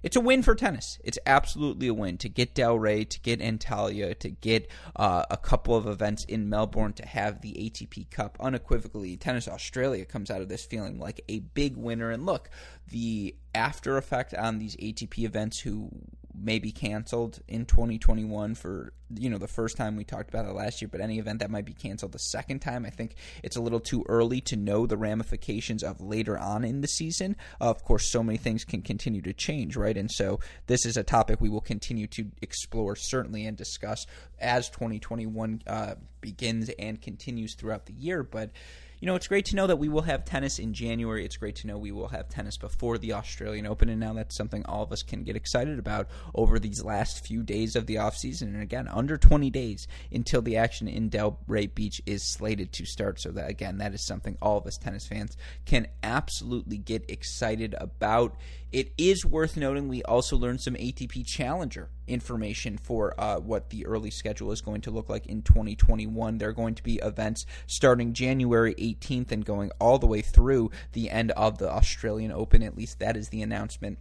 it's 0.06 0.14
a 0.14 0.20
win 0.20 0.40
for 0.44 0.54
tennis. 0.54 1.00
It's 1.02 1.18
absolutely 1.26 1.88
a 1.88 1.94
win 1.94 2.16
to 2.18 2.28
get 2.28 2.54
Delray, 2.54 3.08
to 3.08 3.18
get 3.18 3.40
Antalya, 3.40 4.16
to 4.20 4.30
get 4.30 4.70
uh, 4.94 5.25
a 5.28 5.36
couple 5.36 5.75
of 5.75 5.88
events 5.88 6.22
in 6.22 6.48
Melbourne, 6.48 6.92
to 6.92 7.04
have 7.04 7.40
the 7.40 7.54
ATP 7.54 8.08
Cup. 8.10 8.36
Unequivocally, 8.38 9.16
Tennis 9.16 9.48
Australia 9.48 10.04
comes 10.04 10.30
out 10.30 10.40
of 10.40 10.48
this 10.48 10.64
feeling 10.64 11.00
like 11.00 11.22
a 11.28 11.40
big 11.40 11.76
winner. 11.76 12.12
And 12.12 12.25
look, 12.25 12.50
the 12.88 13.34
after 13.52 13.96
effect 13.96 14.32
on 14.32 14.60
these 14.60 14.76
ATP 14.76 15.25
events 15.25 15.58
who 15.58 15.90
may 16.38 16.59
be 16.59 16.73
canceled 16.73 17.40
in 17.49 17.64
2021 17.64 18.55
for 18.55 18.93
you 19.14 19.31
know 19.31 19.38
the 19.38 19.47
first 19.47 19.76
time 19.76 19.97
we 19.97 20.05
talked 20.05 20.28
about 20.28 20.47
it 20.47 20.52
last 20.52 20.83
year 20.83 20.88
but 20.90 21.00
any 21.00 21.19
event 21.19 21.38
that 21.38 21.50
might 21.50 21.64
be 21.64 21.73
canceled 21.73 22.12
the 22.12 22.19
second 22.19 22.59
time 22.59 22.85
i 22.85 22.90
think 22.90 23.14
it's 23.43 23.57
a 23.57 23.61
little 23.61 23.81
too 23.81 24.05
early 24.09 24.40
to 24.40 24.57
know 24.57 24.87
the 24.87 24.97
ramifications 24.97 25.83
of 25.83 26.00
later 26.00 26.38
on 26.38 26.64
in 26.64 26.81
the 26.81 26.88
season. 26.88 27.37
Of 27.61 27.85
course 27.85 28.11
so 28.11 28.23
many 28.23 28.38
things 28.38 28.64
can 28.64 28.83
continue 28.83 29.23
to 29.23 29.33
change 29.33 29.76
right? 29.76 29.97
And 29.97 30.11
so 30.11 30.40
this 30.66 30.87
is 30.87 30.97
a 30.97 31.02
topic 31.02 31.40
we 31.40 31.49
will 31.49 31.61
continue 31.61 32.07
to 32.09 32.26
explore 32.43 32.97
certainly 32.97 33.47
and 33.47 33.57
discuss 33.57 34.07
as 34.38 34.69
2021 34.71 35.62
uh, 35.66 35.95
begins 36.21 36.71
and 36.78 37.00
continues 37.00 37.55
throughout 37.55 37.87
the 37.87 37.93
year 37.93 38.23
but 38.23 38.50
you 38.98 39.06
know, 39.06 39.14
it's 39.14 39.28
great 39.28 39.44
to 39.46 39.56
know 39.56 39.66
that 39.66 39.76
we 39.76 39.88
will 39.88 40.02
have 40.02 40.24
tennis 40.24 40.58
in 40.58 40.72
January. 40.72 41.24
It's 41.24 41.36
great 41.36 41.56
to 41.56 41.66
know 41.66 41.76
we 41.76 41.92
will 41.92 42.08
have 42.08 42.28
tennis 42.28 42.56
before 42.56 42.96
the 42.96 43.12
Australian 43.12 43.66
Open, 43.66 43.88
and 43.88 44.00
now 44.00 44.14
that's 44.14 44.36
something 44.36 44.64
all 44.66 44.82
of 44.82 44.92
us 44.92 45.02
can 45.02 45.22
get 45.22 45.36
excited 45.36 45.78
about 45.78 46.08
over 46.34 46.58
these 46.58 46.82
last 46.82 47.26
few 47.26 47.42
days 47.42 47.76
of 47.76 47.86
the 47.86 47.98
off 47.98 48.16
season. 48.16 48.54
And 48.54 48.62
again, 48.62 48.88
under 48.88 49.18
20 49.18 49.50
days 49.50 49.86
until 50.10 50.40
the 50.40 50.56
action 50.56 50.88
in 50.88 51.10
Delray 51.10 51.74
Beach 51.74 52.00
is 52.06 52.22
slated 52.22 52.72
to 52.72 52.86
start. 52.86 53.20
So 53.20 53.30
that 53.32 53.50
again, 53.50 53.78
that 53.78 53.94
is 53.94 54.06
something 54.06 54.38
all 54.40 54.58
of 54.58 54.66
us 54.66 54.78
tennis 54.78 55.06
fans 55.06 55.36
can 55.66 55.88
absolutely 56.02 56.78
get 56.78 57.10
excited 57.10 57.74
about. 57.78 58.36
It 58.73 58.92
is 58.99 59.25
worth 59.25 59.56
noting 59.56 59.88
we 59.88 60.02
also 60.02 60.37
learned 60.37 60.61
some 60.61 60.75
ATP 60.75 61.25
Challenger 61.25 61.88
information 62.08 62.78
for 62.78 63.18
uh, 63.18 63.38
what 63.38 63.70
the 63.70 63.87
early 63.87 64.11
schedule 64.11 64.50
is 64.50 64.61
going 64.61 64.80
to 64.82 64.90
look 64.90 65.08
like 65.08 65.26
in 65.26 65.42
2021. 65.42 66.38
There 66.38 66.49
are 66.49 66.52
going 66.52 66.75
to 66.75 66.82
be 66.82 66.96
events 66.96 67.46
starting 67.66 68.12
January 68.12 68.75
18th 68.75 69.30
and 69.30 69.44
going 69.44 69.70
all 69.80 69.99
the 69.99 70.06
way 70.06 70.20
through 70.20 70.73
the 70.92 71.11
end 71.11 71.30
of 71.32 71.58
the 71.58 71.70
Australian 71.70 72.32
Open. 72.32 72.62
At 72.62 72.76
least 72.76 72.99
that 72.99 73.16
is 73.16 73.28
the 73.28 73.42
announcement 73.42 73.99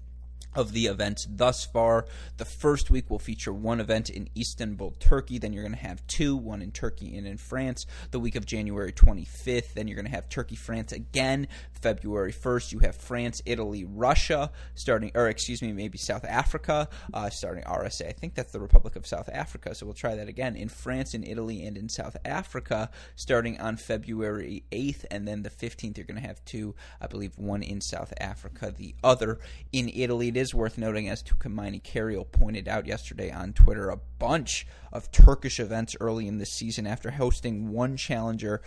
of 0.55 0.71
the 0.71 0.87
events 0.87 1.27
thus 1.29 1.65
far. 1.65 2.05
The 2.37 2.45
first 2.45 2.89
week 2.89 3.09
will 3.09 3.19
feature 3.19 3.53
one 3.53 3.79
event 3.79 4.09
in 4.09 4.29
Istanbul, 4.37 4.95
Turkey. 4.99 5.37
Then 5.37 5.53
you're 5.53 5.63
going 5.63 5.75
to 5.75 5.79
have 5.79 6.05
two, 6.07 6.35
one 6.35 6.61
in 6.61 6.71
Turkey 6.71 7.17
and 7.17 7.27
in 7.27 7.37
France. 7.37 7.85
The 8.11 8.19
week 8.19 8.35
of 8.35 8.45
January 8.45 8.91
25th. 8.91 9.73
Then 9.73 9.87
you're 9.87 9.95
going 9.95 10.05
to 10.05 10.11
have 10.11 10.29
Turkey, 10.29 10.55
France 10.55 10.91
again. 10.91 11.47
February 11.85 12.33
1st, 12.33 12.71
you 12.71 12.79
have 12.79 12.95
France, 12.95 13.41
Italy, 13.45 13.85
Russia, 13.85 14.51
starting, 14.73 15.11
or 15.13 15.27
excuse 15.27 15.61
me, 15.61 15.71
maybe 15.71 15.97
South 15.97 16.25
Africa, 16.25 16.89
uh, 17.13 17.29
starting 17.29 17.63
RSA. 17.63 18.09
I 18.09 18.11
think 18.11 18.33
that's 18.33 18.51
the 18.51 18.59
Republic 18.59 18.95
of 18.95 19.05
South 19.05 19.29
Africa. 19.31 19.75
So 19.75 19.85
we'll 19.85 19.93
try 19.93 20.15
that 20.15 20.27
again 20.27 20.55
in 20.55 20.69
France, 20.69 21.13
in 21.13 21.23
Italy, 21.23 21.65
and 21.65 21.77
in 21.77 21.89
South 21.89 22.17
Africa, 22.25 22.89
starting 23.15 23.59
on 23.59 23.77
February 23.77 24.63
8th. 24.71 25.05
And 25.11 25.27
then 25.27 25.43
the 25.43 25.49
15th, 25.49 25.97
you're 25.97 26.05
going 26.05 26.21
to 26.21 26.27
have 26.27 26.43
two, 26.45 26.75
I 26.99 27.07
believe, 27.07 27.37
one 27.37 27.61
in 27.61 27.81
South 27.81 28.13
Africa, 28.19 28.73
the 28.75 28.95
other 29.03 29.39
in 29.71 29.89
Italy. 29.93 30.29
It 30.29 30.37
is 30.37 30.44
is 30.45 30.53
worth 30.53 30.77
noting, 30.77 31.09
as 31.09 31.23
Tumaini 31.23 31.81
Carayol 31.81 32.31
pointed 32.31 32.67
out 32.67 32.85
yesterday 32.85 33.31
on 33.31 33.51
Twitter, 33.51 33.89
a 33.89 33.97
bunch 34.19 34.67
of 34.93 35.11
Turkish 35.11 35.59
events 35.59 35.95
early 35.99 36.27
in 36.27 36.37
the 36.37 36.45
season 36.45 36.87
after 36.87 37.11
hosting 37.11 37.69
one 37.69 37.97
challenger 37.97 38.61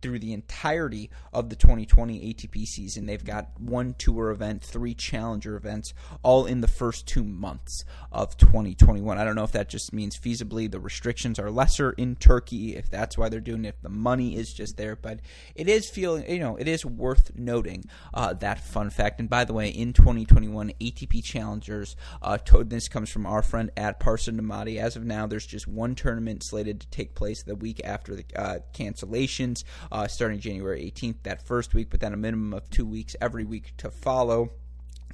through 0.00 0.18
the 0.18 0.32
entirety 0.32 1.10
of 1.32 1.50
the 1.50 1.56
2020 1.56 2.32
ATP 2.32 2.66
season. 2.66 3.04
They've 3.04 3.22
got 3.22 3.50
one 3.60 3.94
tour 3.98 4.30
event, 4.30 4.62
three 4.62 4.94
challenger 4.94 5.56
events, 5.56 5.92
all 6.22 6.46
in 6.46 6.62
the 6.62 6.68
first 6.68 7.06
two 7.06 7.24
months 7.24 7.84
of 8.10 8.36
2021. 8.38 9.18
I 9.18 9.24
don't 9.24 9.34
know 9.34 9.44
if 9.44 9.52
that 9.52 9.68
just 9.68 9.92
means 9.92 10.18
feasibly 10.18 10.70
the 10.70 10.80
restrictions 10.80 11.38
are 11.38 11.50
lesser 11.50 11.90
in 11.90 12.16
Turkey, 12.16 12.76
if 12.76 12.88
that's 12.88 13.18
why 13.18 13.28
they're 13.28 13.40
doing 13.40 13.64
it, 13.64 13.74
if 13.74 13.82
the 13.82 13.88
money 13.88 14.36
is 14.36 14.54
just 14.54 14.76
there, 14.76 14.96
but 14.96 15.20
it 15.54 15.68
is 15.68 15.90
feeling, 15.90 16.30
you 16.30 16.38
know, 16.38 16.56
it 16.56 16.68
is 16.68 16.86
worth 16.86 17.32
noting 17.36 17.84
uh, 18.14 18.32
that 18.34 18.60
fun 18.60 18.88
fact. 18.88 19.20
And 19.20 19.28
by 19.28 19.44
the 19.44 19.52
way, 19.52 19.68
in 19.68 19.92
2021, 19.92 20.72
ATP 20.80 21.23
challengers, 21.24 21.96
uh, 22.22 22.38
this 22.64 22.88
comes 22.88 23.10
from 23.10 23.26
our 23.26 23.42
friend 23.42 23.70
at 23.76 23.98
Parsa 23.98 24.32
Nemati. 24.32 24.76
As 24.76 24.96
of 24.96 25.04
now, 25.04 25.26
there's 25.26 25.46
just 25.46 25.66
one 25.66 25.94
tournament 25.94 26.42
slated 26.44 26.80
to 26.80 26.86
take 26.88 27.14
place 27.14 27.42
the 27.42 27.56
week 27.56 27.80
after 27.84 28.14
the 28.14 28.24
uh, 28.36 28.58
cancellations, 28.72 29.64
uh, 29.90 30.06
starting 30.06 30.38
January 30.38 30.92
18th, 30.94 31.16
that 31.24 31.46
first 31.46 31.74
week, 31.74 31.88
but 31.90 32.00
then 32.00 32.12
a 32.12 32.16
minimum 32.16 32.52
of 32.52 32.68
two 32.70 32.86
weeks 32.86 33.16
every 33.20 33.44
week 33.44 33.72
to 33.78 33.90
follow 33.90 34.50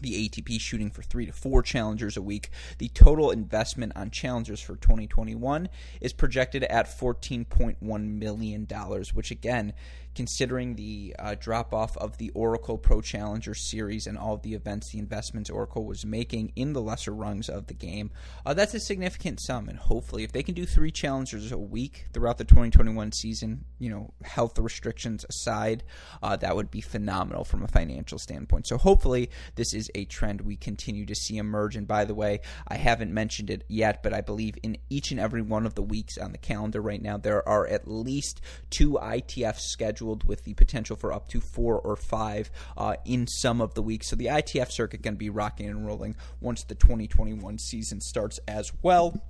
the 0.00 0.29
ATP 0.29 0.61
shooting 0.61 0.90
for 0.90 1.02
three 1.02 1.26
to 1.26 1.33
four 1.33 1.62
challengers 1.62 2.17
a 2.17 2.23
week. 2.23 2.50
The 2.79 2.88
total 2.88 3.31
investment 3.31 3.93
on 3.97 4.11
challengers 4.11 4.61
for 4.61 4.76
2021 4.76 5.69
is 6.00 6.12
projected 6.12 6.64
at 6.64 6.87
$14.1 6.87 8.19
million, 8.19 8.67
which 9.14 9.31
again 9.31 9.73
considering 10.14 10.75
the 10.75 11.14
uh, 11.19 11.35
drop 11.38 11.73
off 11.73 11.97
of 11.97 12.19
the 12.19 12.31
Oracle 12.31 12.79
Pro 12.79 13.00
Challenger 13.00 13.55
series 13.55 14.07
and 14.07 14.19
all 14.19 14.35
of 14.35 14.43
the 14.43 14.55
events, 14.55 14.90
the 14.90 14.99
investments 14.99 15.50
Oracle 15.50 15.85
was 15.85 16.05
making 16.05 16.52
in 16.57 16.73
the 16.73 16.83
lesser 16.83 17.12
rungs 17.12 17.49
of 17.49 17.67
the 17.67 17.75
game. 17.75 18.11
Uh, 18.45 18.55
that's 18.55 18.75
a 18.75 18.81
significant 18.81 19.40
sum, 19.40 19.69
and 19.69 19.79
hopefully, 19.79 20.25
if 20.25 20.33
they 20.33 20.43
can 20.43 20.55
do 20.55 20.67
three 20.67 20.90
challengers 20.90 21.52
a 21.52 21.59
week 21.59 22.07
throughout 22.12 22.38
the 22.38 22.45
2021 22.45 23.12
season, 23.12 23.64
you 23.79 23.88
know, 23.88 24.12
health 24.25 24.59
restrictions 24.59 25.25
aside, 25.29 25.85
uh, 26.23 26.37
that 26.37 26.57
would 26.57 26.71
be 26.71 26.81
phenomenal 26.81 27.45
from 27.45 27.62
a 27.62 27.69
financial 27.69 28.19
standpoint. 28.19 28.67
So, 28.67 28.79
hopefully, 28.79 29.31
this 29.55 29.73
is 29.73 29.90
a 29.95 30.05
trend 30.07 30.40
we 30.40 30.57
continue 30.57 31.07
to 31.07 31.14
see 31.14 31.37
emerge. 31.37 31.76
And 31.76 31.87
by 31.87 32.05
the 32.05 32.14
way, 32.14 32.40
I 32.67 32.76
haven't 32.76 33.12
mentioned 33.12 33.50
it 33.50 33.64
yet, 33.69 34.02
but 34.02 34.12
I 34.12 34.21
believe 34.21 34.57
in 34.62 34.76
each 34.88 35.11
and 35.11 35.21
every 35.21 35.43
one 35.43 35.67
of 35.67 35.75
the 35.75 35.83
weeks 35.83 36.19
on 36.19 36.33
the 36.33 36.38
calendar 36.38 36.81
right 36.81 37.00
now, 37.00 37.17
there 37.17 37.49
are 37.49 37.67
at 37.67 37.88
least 37.88 38.40
two 38.71 38.99
ITF 39.00 39.59
scheduled 39.59 40.00
scheduled 40.00 40.25
with 40.25 40.45
the 40.45 40.54
potential 40.54 40.97
for 40.97 41.12
up 41.12 41.28
to 41.28 41.40
four 41.40 41.78
or 41.78 41.95
five 41.95 42.50
uh, 42.76 42.95
in 43.04 43.26
some 43.26 43.61
of 43.61 43.75
the 43.75 43.83
weeks. 43.83 44.09
So 44.09 44.16
the 44.16 44.26
ITF 44.26 44.71
circuit 44.71 45.02
going 45.02 45.14
to 45.14 45.19
be 45.19 45.28
rocking 45.28 45.69
and 45.69 45.87
rolling 45.87 46.16
once 46.40 46.64
the 46.64 46.75
2021 46.75 47.59
season 47.59 48.00
starts 48.00 48.40
as 48.49 48.73
well. 48.83 49.21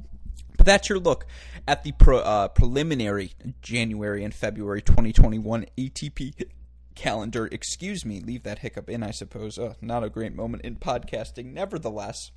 But 0.57 0.67
that's 0.67 0.89
your 0.89 1.01
look 1.01 1.27
at 1.67 1.83
the 1.83 1.93
pro, 1.93 2.19
uh, 2.19 2.49
preliminary 2.49 3.33
January 3.63 4.23
and 4.23 4.33
February 4.33 4.81
2021 4.81 5.67
ATP 5.77 6.45
calendar. 6.95 7.49
Excuse 7.51 8.05
me, 8.05 8.21
leave 8.21 8.45
that 8.45 8.61
hiccup 8.61 8.89
in, 8.89 9.03
I 9.03 9.11
suppose. 9.11 9.59
Uh, 9.59 9.75
not 9.81 10.05
a 10.05 10.09
great 10.09 10.37
moment 10.37 10.65
in 10.65 10.77
podcasting. 10.77 11.47
Nevertheless, 11.47 12.31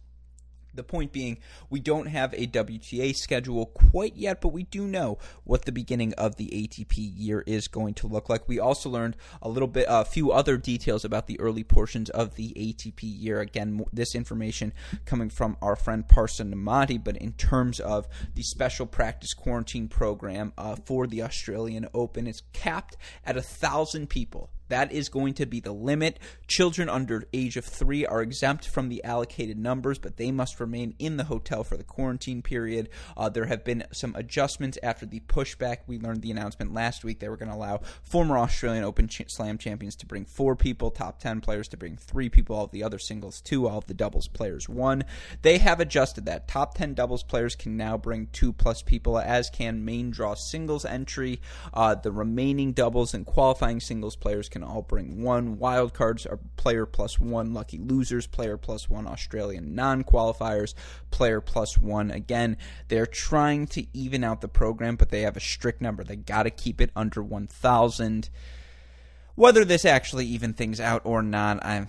the 0.74 0.84
point 0.84 1.12
being, 1.12 1.38
we 1.70 1.80
don't 1.80 2.08
have 2.08 2.34
a 2.34 2.48
WTA 2.48 3.16
schedule 3.16 3.68
quite 3.68 4.16
yet, 4.16 4.42
but 4.42 4.50
we 4.50 4.64
do 4.64 4.88
know 4.88 5.18
what 5.44 5.66
the 5.66 5.72
beginning 5.72 6.14
of 6.14 6.36
the 6.36 6.48
ATP 6.48 6.94
year 7.16 7.44
is 7.46 7.68
going 7.68 7.94
to 7.96 8.08
look 8.08 8.30
like. 8.30 8.48
We 8.48 8.60
also 8.60 8.90
learned 8.90 9.16
a 9.42 9.50
little 9.50 9.68
bit, 9.68 9.86
a 9.88 10.06
few 10.06 10.32
other 10.32 10.58
details 10.58 11.06
about 11.06 11.28
the 11.28 11.40
early 11.40 11.64
portions 11.64 12.10
of 12.10 12.36
the 12.36 12.54
ATP 12.58 13.02
year. 13.02 13.40
Again, 13.40 13.86
this 13.92 14.16
information 14.16 14.74
coming 15.06 15.30
from 15.30 15.58
our 15.62 15.76
friend 15.76 16.08
Parsa 16.08 16.50
Nemati, 16.50 17.04
but 17.04 17.18
in 17.18 17.34
terms 17.34 17.80
of 17.80 18.08
the 18.36 18.44
special 18.44 18.86
practice 18.86 19.34
quarantine 19.34 19.88
program 19.88 20.54
uh, 20.58 20.76
for 20.76 21.08
the 21.08 21.22
Australian 21.22 21.88
Open, 21.94 22.28
it's 22.28 22.44
capped 22.54 22.98
at 23.26 23.38
a 23.38 23.42
thousand 23.42 24.10
people. 24.10 24.50
That 24.74 24.92
is 24.92 25.08
going 25.08 25.36
to 25.36 25.46
be 25.46 25.60
the 25.60 25.72
limit. 25.72 26.18
Children 26.48 26.90
under 26.90 27.28
age 27.32 27.58
of 27.58 27.64
three 27.64 28.08
are 28.08 28.24
exempt 28.24 28.68
from 28.68 28.90
the 28.90 29.04
allocated 29.04 29.56
numbers, 29.56 30.00
but 30.00 30.18
they 30.18 30.32
must 30.32 30.60
remain 30.60 30.96
in 30.98 31.18
the 31.18 31.26
hotel 31.26 31.64
for 31.64 31.78
the 31.78 31.84
quarantine 31.84 32.42
period. 32.42 32.90
Uh, 33.16 33.30
there 33.30 33.46
have 33.46 33.64
been 33.64 33.84
some 33.92 34.16
adjustments 34.16 34.80
after 34.82 35.06
the 35.06 35.20
pushback. 35.20 35.82
We 35.86 36.00
learned 36.00 36.24
the 36.24 36.32
announcement 36.32 36.74
last 36.74 37.04
week 37.04 37.20
they 37.20 37.30
were 37.30 37.38
going 37.38 37.50
to 37.50 37.56
allow 37.56 37.82
former 38.02 38.36
Australian 38.36 38.84
Open 38.84 39.08
Ch- 39.08 39.22
Slam 39.28 39.60
champions 39.60 39.96
to 39.98 40.08
bring 40.08 40.26
four 40.26 40.56
people, 40.56 40.90
top 40.90 41.20
10 41.20 41.42
players 41.42 41.68
to 41.68 41.78
bring 41.78 41.96
three 41.96 42.30
people, 42.30 42.56
all 42.56 42.66
of 42.66 42.72
the 42.72 42.82
other 42.82 42.98
singles 42.98 43.42
two, 43.42 43.68
all 43.68 43.78
of 43.78 43.86
the 43.86 43.94
doubles 43.94 44.28
players 44.28 44.68
one. 44.68 45.04
They 45.44 45.60
have 45.60 45.82
adjusted 45.82 46.26
that. 46.26 46.48
Top 46.48 46.74
10 46.74 46.96
doubles 46.96 47.22
players 47.22 47.56
can 47.56 47.78
now 47.78 47.96
bring 47.96 48.26
two 48.32 48.52
plus 48.52 48.82
people, 48.82 49.20
as 49.20 49.52
can 49.52 49.86
main 49.86 50.10
draw 50.10 50.34
singles 50.34 50.84
entry. 50.84 51.42
Uh, 51.76 51.94
the 51.94 52.12
remaining 52.12 52.72
doubles 52.72 53.14
and 53.14 53.24
qualifying 53.24 53.80
singles 53.80 54.16
players 54.16 54.50
can 54.50 54.63
all 54.64 54.82
bring 54.82 55.22
one. 55.22 55.58
Wild 55.58 55.94
cards 55.94 56.26
are 56.26 56.40
player 56.56 56.86
plus 56.86 57.20
one. 57.20 57.54
Lucky 57.54 57.78
losers, 57.78 58.28
player 58.28 58.58
plus 58.58 58.90
one. 58.90 59.08
Australian 59.08 59.76
non 59.76 60.04
qualifiers, 60.04 60.74
player 61.12 61.42
plus 61.42 61.78
one. 61.78 62.12
Again, 62.12 62.58
they're 62.88 63.06
trying 63.06 63.68
to 63.68 63.86
even 63.94 64.24
out 64.24 64.42
the 64.42 64.48
program, 64.48 64.96
but 64.96 65.10
they 65.10 65.22
have 65.22 65.38
a 65.38 65.42
strict 65.42 65.82
number. 65.82 66.04
They 66.04 66.16
got 66.16 66.44
to 66.44 66.50
keep 66.50 66.82
it 66.82 66.92
under 66.96 67.22
1,000. 67.22 68.30
Whether 69.36 69.66
this 69.66 69.86
actually 69.86 70.28
even 70.28 70.54
things 70.54 70.80
out 70.80 71.02
or 71.06 71.24
not, 71.24 71.66
I'm 71.66 71.88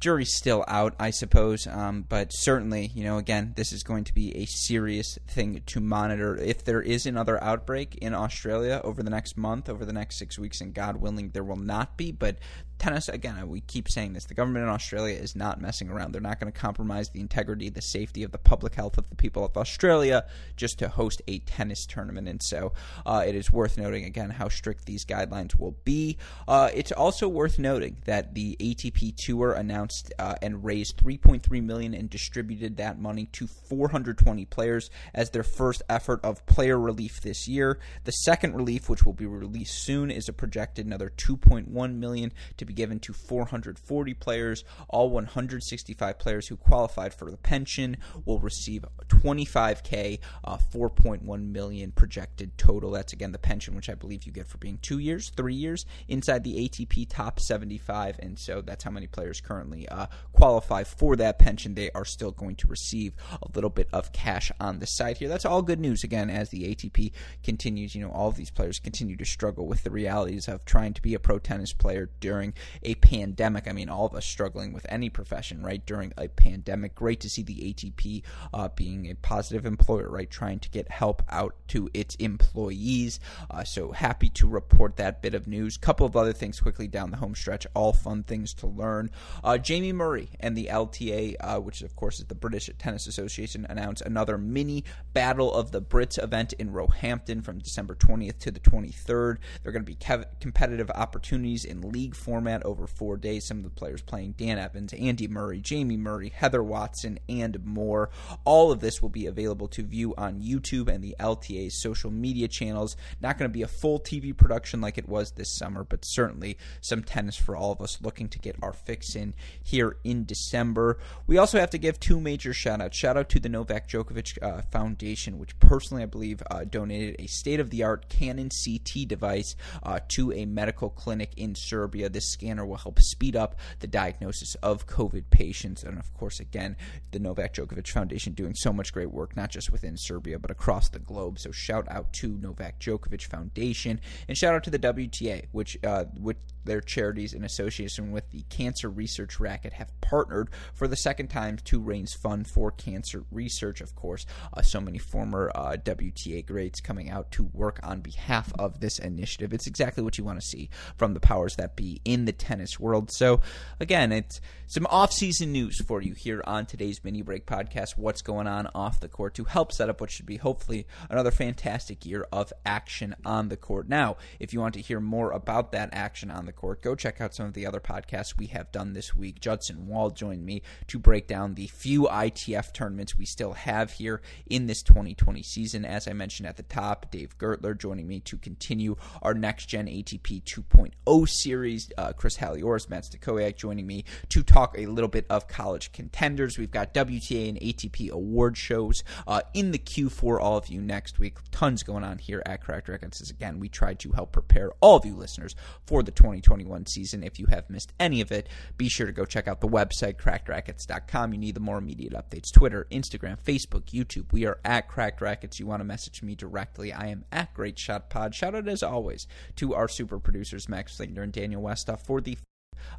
jury's 0.00 0.34
still 0.34 0.64
out, 0.68 0.94
I 0.98 1.10
suppose. 1.10 1.66
Um, 1.66 2.04
but 2.08 2.30
certainly, 2.32 2.90
you 2.94 3.04
know, 3.04 3.18
again, 3.18 3.52
this 3.56 3.72
is 3.72 3.82
going 3.82 4.04
to 4.04 4.14
be 4.14 4.36
a 4.36 4.46
serious 4.46 5.18
thing 5.28 5.62
to 5.66 5.80
monitor. 5.80 6.36
If 6.36 6.64
there 6.64 6.82
is 6.82 7.06
another 7.06 7.42
outbreak 7.42 7.96
in 7.96 8.14
Australia 8.14 8.80
over 8.84 9.02
the 9.02 9.10
next 9.10 9.36
month, 9.36 9.68
over 9.68 9.84
the 9.84 9.92
next 9.92 10.18
six 10.18 10.38
weeks, 10.38 10.60
and 10.60 10.74
God 10.74 10.96
willing, 10.96 11.30
there 11.30 11.44
will 11.44 11.56
not 11.56 11.96
be, 11.96 12.12
but 12.12 12.36
tennis 12.78 13.08
again 13.08 13.48
we 13.48 13.60
keep 13.62 13.88
saying 13.88 14.12
this 14.12 14.24
the 14.24 14.34
government 14.34 14.64
in 14.64 14.68
australia 14.68 15.16
is 15.16 15.36
not 15.36 15.60
messing 15.60 15.88
around. 15.88 16.12
They're 16.12 16.20
not 16.20 16.40
going 16.40 16.52
to 16.52 16.58
compromise 16.58 17.10
the 17.10 17.20
integrity 17.20 17.68
the 17.68 17.82
safety 17.82 18.22
of 18.22 18.32
the 18.32 18.38
public 18.38 18.74
health 18.74 18.98
of 18.98 19.08
the 19.08 19.16
people 19.16 19.44
of 19.44 19.56
australia 19.56 20.24
just 20.56 20.78
to 20.78 20.88
host 20.88 21.22
a 21.26 21.38
tennis 21.40 21.86
tournament. 21.86 22.28
And 22.28 22.42
so 22.42 22.72
uh, 23.04 23.24
it 23.26 23.34
is 23.34 23.50
worth 23.50 23.78
noting 23.78 24.04
again 24.04 24.30
how 24.30 24.48
strict 24.48 24.86
these 24.86 25.04
guidelines 25.04 25.58
will 25.58 25.76
be. 25.84 26.18
Uh, 26.46 26.70
it's 26.74 26.92
also 26.92 27.28
worth 27.28 27.58
noting 27.58 27.96
that 28.04 28.34
the 28.34 28.56
atp 28.60 29.16
tour 29.16 29.52
announced 29.52 30.12
uh, 30.18 30.34
and 30.42 30.64
raised 30.64 30.96
3.3 30.98 31.62
million 31.62 31.94
and 31.94 32.10
distributed 32.10 32.76
that 32.76 32.98
money 32.98 33.26
to 33.32 33.46
420 33.46 34.44
players 34.46 34.90
as 35.14 35.30
their 35.30 35.42
first 35.42 35.82
effort 35.88 36.20
of 36.22 36.44
player 36.46 36.78
relief 36.78 37.20
this 37.22 37.48
year. 37.48 37.78
The 38.04 38.12
second 38.12 38.54
relief 38.54 38.88
which 38.88 39.04
will 39.04 39.12
be 39.12 39.26
released 39.26 39.82
soon 39.82 40.10
is 40.10 40.28
a 40.28 40.32
projected 40.32 40.86
another 40.86 41.10
2.1 41.16 41.94
million 41.96 42.32
to 42.58 42.64
be 42.66 42.74
given 42.74 43.00
to 43.00 43.12
440 43.12 44.14
players. 44.14 44.64
All 44.88 45.10
165 45.10 46.18
players 46.18 46.48
who 46.48 46.56
qualified 46.56 47.14
for 47.14 47.30
the 47.30 47.36
pension 47.36 47.96
will 48.24 48.38
receive 48.38 48.84
25k, 49.08 50.18
uh, 50.44 50.58
4.1 50.72 51.50
million 51.50 51.92
projected 51.92 52.56
total. 52.58 52.90
That's 52.90 53.12
again 53.12 53.32
the 53.32 53.38
pension, 53.38 53.74
which 53.74 53.88
I 53.88 53.94
believe 53.94 54.24
you 54.24 54.32
get 54.32 54.46
for 54.46 54.58
being 54.58 54.78
two 54.82 54.98
years, 54.98 55.30
three 55.36 55.54
years 55.54 55.86
inside 56.08 56.44
the 56.44 56.68
ATP 56.68 57.06
top 57.08 57.40
75, 57.40 58.18
and 58.18 58.38
so 58.38 58.60
that's 58.60 58.84
how 58.84 58.90
many 58.90 59.06
players 59.06 59.40
currently 59.40 59.88
uh, 59.88 60.06
qualify 60.32 60.84
for 60.84 61.16
that 61.16 61.38
pension. 61.38 61.74
They 61.74 61.90
are 61.92 62.04
still 62.04 62.32
going 62.32 62.56
to 62.56 62.66
receive 62.66 63.14
a 63.42 63.48
little 63.54 63.70
bit 63.70 63.88
of 63.92 64.12
cash 64.12 64.50
on 64.60 64.78
the 64.78 64.86
side 64.86 65.18
here. 65.18 65.28
That's 65.28 65.44
all 65.44 65.62
good 65.62 65.80
news 65.80 66.04
again 66.04 66.30
as 66.30 66.50
the 66.50 66.74
ATP 66.74 67.12
continues. 67.42 67.94
You 67.94 68.02
know, 68.02 68.10
all 68.10 68.28
of 68.28 68.36
these 68.36 68.50
players 68.50 68.78
continue 68.78 69.16
to 69.16 69.24
struggle 69.24 69.66
with 69.66 69.84
the 69.84 69.90
realities 69.90 70.48
of 70.48 70.64
trying 70.64 70.94
to 70.94 71.02
be 71.02 71.14
a 71.14 71.18
pro 71.18 71.38
tennis 71.38 71.72
player 71.72 72.10
during 72.20 72.54
a 72.82 72.94
pandemic. 72.96 73.68
I 73.68 73.72
mean, 73.72 73.88
all 73.88 74.06
of 74.06 74.14
us 74.14 74.24
struggling 74.24 74.72
with 74.72 74.86
any 74.88 75.08
profession, 75.08 75.62
right, 75.62 75.84
during 75.84 76.12
a 76.16 76.28
pandemic. 76.28 76.94
Great 76.94 77.20
to 77.20 77.30
see 77.30 77.42
the 77.42 77.72
ATP 77.72 78.22
uh, 78.52 78.68
being 78.74 79.10
a 79.10 79.14
positive 79.14 79.66
employer, 79.66 80.08
right, 80.08 80.30
trying 80.30 80.58
to 80.60 80.70
get 80.70 80.90
help 80.90 81.22
out 81.28 81.54
to 81.68 81.90
its 81.94 82.14
employees. 82.16 83.20
Uh, 83.50 83.64
so 83.64 83.92
happy 83.92 84.28
to 84.30 84.48
report 84.48 84.96
that 84.96 85.22
bit 85.22 85.34
of 85.34 85.46
news. 85.46 85.76
Couple 85.76 86.06
of 86.06 86.16
other 86.16 86.32
things 86.32 86.60
quickly 86.60 86.86
down 86.86 87.10
the 87.10 87.16
home 87.16 87.34
stretch, 87.34 87.66
all 87.74 87.92
fun 87.92 88.22
things 88.22 88.54
to 88.54 88.66
learn. 88.66 89.10
Uh, 89.44 89.58
Jamie 89.58 89.92
Murray 89.92 90.30
and 90.40 90.56
the 90.56 90.66
LTA, 90.66 91.36
uh, 91.40 91.60
which 91.60 91.82
of 91.82 91.94
course 91.96 92.18
is 92.18 92.26
the 92.26 92.34
British 92.34 92.70
Tennis 92.78 93.06
Association, 93.06 93.66
announced 93.68 94.02
another 94.02 94.38
mini 94.38 94.84
Battle 95.12 95.52
of 95.52 95.70
the 95.72 95.82
Brits 95.82 96.22
event 96.22 96.52
in 96.54 96.72
Roehampton 96.72 97.42
from 97.42 97.58
December 97.58 97.94
20th 97.94 98.38
to 98.38 98.50
the 98.50 98.60
23rd. 98.60 99.38
There 99.62 99.70
are 99.70 99.72
going 99.72 99.84
to 99.84 99.90
be 99.90 99.96
kev- 99.96 100.26
competitive 100.40 100.90
opportunities 100.90 101.64
in 101.64 101.80
league 101.90 102.14
format 102.14 102.45
format 102.46 102.64
over 102.64 102.86
four 102.86 103.16
days. 103.16 103.44
Some 103.44 103.58
of 103.58 103.64
the 103.64 103.70
players 103.70 104.02
playing 104.02 104.34
Dan 104.38 104.56
Evans, 104.56 104.92
Andy 104.92 105.26
Murray, 105.26 105.60
Jamie 105.60 105.96
Murray, 105.96 106.28
Heather 106.28 106.62
Watson, 106.62 107.18
and 107.28 107.64
more. 107.64 108.08
All 108.44 108.70
of 108.70 108.78
this 108.78 109.02
will 109.02 109.08
be 109.08 109.26
available 109.26 109.66
to 109.68 109.82
view 109.82 110.14
on 110.16 110.40
YouTube 110.40 110.88
and 110.88 111.02
the 111.02 111.16
LTA's 111.18 111.82
social 111.82 112.12
media 112.12 112.46
channels. 112.46 112.96
Not 113.20 113.36
going 113.36 113.50
to 113.50 113.52
be 113.52 113.62
a 113.62 113.68
full 113.68 113.98
TV 113.98 114.36
production 114.36 114.80
like 114.80 114.96
it 114.96 115.08
was 115.08 115.32
this 115.32 115.56
summer, 115.56 115.82
but 115.82 116.04
certainly 116.04 116.56
some 116.80 117.02
tennis 117.02 117.36
for 117.36 117.56
all 117.56 117.72
of 117.72 117.80
us 117.80 118.00
looking 118.00 118.28
to 118.28 118.38
get 118.38 118.54
our 118.62 118.72
fix 118.72 119.16
in 119.16 119.34
here 119.64 119.96
in 120.04 120.24
December. 120.24 120.98
We 121.26 121.38
also 121.38 121.58
have 121.58 121.70
to 121.70 121.78
give 121.78 121.98
two 121.98 122.20
major 122.20 122.52
shout 122.52 122.80
outs. 122.80 122.96
Shout 122.96 123.16
out 123.16 123.28
to 123.30 123.40
the 123.40 123.48
Novak 123.48 123.88
Djokovic 123.88 124.40
uh, 124.40 124.62
Foundation, 124.70 125.40
which 125.40 125.58
personally 125.58 126.04
I 126.04 126.06
believe 126.06 126.44
uh, 126.48 126.62
donated 126.62 127.16
a 127.18 127.26
state 127.26 127.58
of 127.58 127.70
the 127.70 127.82
art 127.82 128.08
Canon 128.08 128.50
CT 128.50 129.08
device 129.08 129.56
uh, 129.82 129.98
to 130.10 130.32
a 130.32 130.44
medical 130.46 130.90
clinic 130.90 131.32
in 131.36 131.56
Serbia. 131.56 132.08
This 132.08 132.35
scanner 132.36 132.66
will 132.66 132.76
help 132.76 133.00
speed 133.00 133.34
up 133.34 133.56
the 133.80 133.86
diagnosis 133.86 134.54
of 134.56 134.86
COVID 134.86 135.24
patients. 135.30 135.82
And 135.82 135.98
of 135.98 136.12
course, 136.12 136.38
again, 136.38 136.76
the 137.12 137.18
Novak 137.18 137.54
Djokovic 137.54 137.88
Foundation 137.88 138.34
doing 138.34 138.54
so 138.54 138.72
much 138.72 138.92
great 138.92 139.10
work, 139.10 139.36
not 139.36 139.50
just 139.50 139.72
within 139.72 139.96
Serbia, 139.96 140.38
but 140.38 140.50
across 140.50 140.90
the 140.90 140.98
globe. 140.98 141.38
So 141.38 141.50
shout 141.50 141.86
out 141.90 142.12
to 142.14 142.38
Novak 142.38 142.78
Djokovic 142.78 143.22
Foundation 143.22 144.00
and 144.28 144.36
shout 144.36 144.54
out 144.54 144.64
to 144.64 144.70
the 144.70 144.78
WTA, 144.78 145.46
which, 145.52 145.78
uh, 145.82 146.04
which 146.18 146.36
their 146.66 146.80
charities 146.80 147.32
in 147.32 147.44
association 147.44 148.12
with 148.12 148.30
the 148.30 148.42
Cancer 148.48 148.88
Research 148.88 149.40
Racket 149.40 149.72
have 149.74 149.98
partnered 150.00 150.50
for 150.74 150.86
the 150.86 150.96
second 150.96 151.28
time 151.28 151.56
to 151.64 151.80
raise 151.80 152.14
fund 152.14 152.46
for 152.48 152.70
cancer 152.70 153.24
research. 153.30 153.80
Of 153.80 153.94
course, 153.94 154.26
uh, 154.52 154.62
so 154.62 154.80
many 154.80 154.98
former 154.98 155.50
uh, 155.54 155.76
WTA 155.82 156.46
greats 156.46 156.80
coming 156.80 157.10
out 157.10 157.30
to 157.32 157.44
work 157.52 157.80
on 157.82 158.00
behalf 158.00 158.52
of 158.58 158.80
this 158.80 158.98
initiative. 158.98 159.52
It's 159.52 159.66
exactly 159.66 160.02
what 160.02 160.18
you 160.18 160.24
want 160.24 160.40
to 160.40 160.46
see 160.46 160.68
from 160.96 161.14
the 161.14 161.20
powers 161.20 161.56
that 161.56 161.76
be 161.76 162.00
in 162.04 162.24
the 162.24 162.32
tennis 162.32 162.78
world. 162.78 163.10
So, 163.12 163.40
again, 163.80 164.12
it's 164.12 164.40
some 164.66 164.86
off-season 164.90 165.52
news 165.52 165.80
for 165.84 166.02
you 166.02 166.14
here 166.14 166.42
on 166.46 166.66
today's 166.66 167.02
mini 167.04 167.22
break 167.22 167.46
podcast. 167.46 167.96
What's 167.96 168.22
going 168.22 168.46
on 168.46 168.68
off 168.74 169.00
the 169.00 169.08
court 169.08 169.34
to 169.34 169.44
help 169.44 169.72
set 169.72 169.88
up 169.88 170.00
what 170.00 170.10
should 170.10 170.26
be 170.26 170.36
hopefully 170.36 170.86
another 171.08 171.30
fantastic 171.30 172.04
year 172.04 172.26
of 172.32 172.52
action 172.64 173.14
on 173.24 173.48
the 173.48 173.56
court. 173.56 173.88
Now, 173.88 174.16
if 174.40 174.52
you 174.52 174.60
want 174.60 174.74
to 174.74 174.80
hear 174.80 175.00
more 175.00 175.30
about 175.30 175.72
that 175.72 175.90
action 175.92 176.30
on 176.30 176.46
the 176.46 176.52
court, 176.56 176.82
go 176.82 176.94
check 176.94 177.20
out 177.20 177.34
some 177.34 177.46
of 177.46 177.52
the 177.52 177.66
other 177.66 177.80
podcasts 177.80 178.36
we 178.36 178.46
have 178.46 178.72
done 178.72 178.92
this 178.92 179.14
week. 179.14 179.40
Judson 179.40 179.86
Wall 179.86 180.10
joined 180.10 180.44
me 180.44 180.62
to 180.88 180.98
break 180.98 181.26
down 181.26 181.54
the 181.54 181.66
few 181.68 182.02
ITF 182.04 182.72
tournaments 182.72 183.16
we 183.16 183.26
still 183.26 183.52
have 183.52 183.92
here 183.92 184.20
in 184.46 184.66
this 184.66 184.82
2020 184.82 185.42
season. 185.42 185.84
As 185.84 186.08
I 186.08 186.12
mentioned 186.12 186.48
at 186.48 186.56
the 186.56 186.62
top, 186.64 187.10
Dave 187.10 187.38
Gertler 187.38 187.78
joining 187.78 188.08
me 188.08 188.20
to 188.20 188.36
continue 188.38 188.96
our 189.22 189.34
next 189.34 189.66
gen 189.66 189.86
ATP 189.86 190.42
2.0 190.42 191.28
series. 191.28 191.90
Uh, 191.96 192.12
Chris 192.12 192.38
Halioris, 192.38 192.88
Matt 192.88 193.04
Stakowiak 193.04 193.56
joining 193.56 193.86
me 193.86 194.04
to 194.30 194.42
talk 194.42 194.74
a 194.76 194.86
little 194.86 195.08
bit 195.08 195.26
of 195.30 195.48
college 195.48 195.92
contenders. 195.92 196.58
We've 196.58 196.70
got 196.70 196.94
WTA 196.94 197.48
and 197.48 197.60
ATP 197.60 198.10
award 198.10 198.56
shows 198.56 199.04
uh, 199.26 199.42
in 199.54 199.70
the 199.70 199.78
queue 199.78 200.08
for 200.08 200.40
all 200.40 200.56
of 200.56 200.68
you 200.68 200.80
next 200.80 201.18
week. 201.18 201.36
Tons 201.50 201.82
going 201.82 202.04
on 202.04 202.18
here 202.18 202.42
at 202.46 202.62
Cracked 202.62 202.88
Racquets. 202.88 203.30
Again, 203.30 203.58
we 203.60 203.68
tried 203.68 203.98
to 204.00 204.12
help 204.12 204.32
prepare 204.32 204.72
all 204.80 204.96
of 204.96 205.04
you 205.04 205.14
listeners 205.14 205.54
for 205.86 206.02
the 206.02 206.12
2021 206.46 206.86
season. 206.86 207.24
If 207.24 207.38
you 207.38 207.46
have 207.46 207.68
missed 207.68 207.92
any 207.98 208.20
of 208.20 208.30
it, 208.30 208.48
be 208.76 208.88
sure 208.88 209.06
to 209.06 209.12
go 209.12 209.24
check 209.24 209.48
out 209.48 209.60
the 209.60 209.68
website, 209.68 210.16
crackedracquets.com. 210.16 211.32
You 211.32 211.38
need 211.38 211.54
the 211.54 211.60
more 211.60 211.78
immediate 211.78 212.12
updates 212.12 212.52
Twitter, 212.52 212.86
Instagram, 212.90 213.38
Facebook, 213.44 213.86
YouTube. 213.86 214.32
We 214.32 214.46
are 214.46 214.60
at 214.64 214.88
Cracked 214.88 215.20
Racquets. 215.20 215.58
You 215.58 215.66
want 215.66 215.80
to 215.80 215.84
message 215.84 216.22
me 216.22 216.34
directly. 216.34 216.92
I 216.92 217.08
am 217.08 217.24
at 217.32 217.52
Great 217.52 217.78
Shot 217.78 218.08
Pod. 218.10 218.34
Shout 218.34 218.54
out 218.54 218.68
as 218.68 218.82
always 218.82 219.26
to 219.56 219.74
our 219.74 219.88
super 219.88 220.18
producers, 220.18 220.68
Max 220.68 220.96
Fligner 220.96 221.22
and 221.22 221.32
Daniel 221.32 221.62
Westoff, 221.62 222.00
for 222.00 222.20
the 222.20 222.38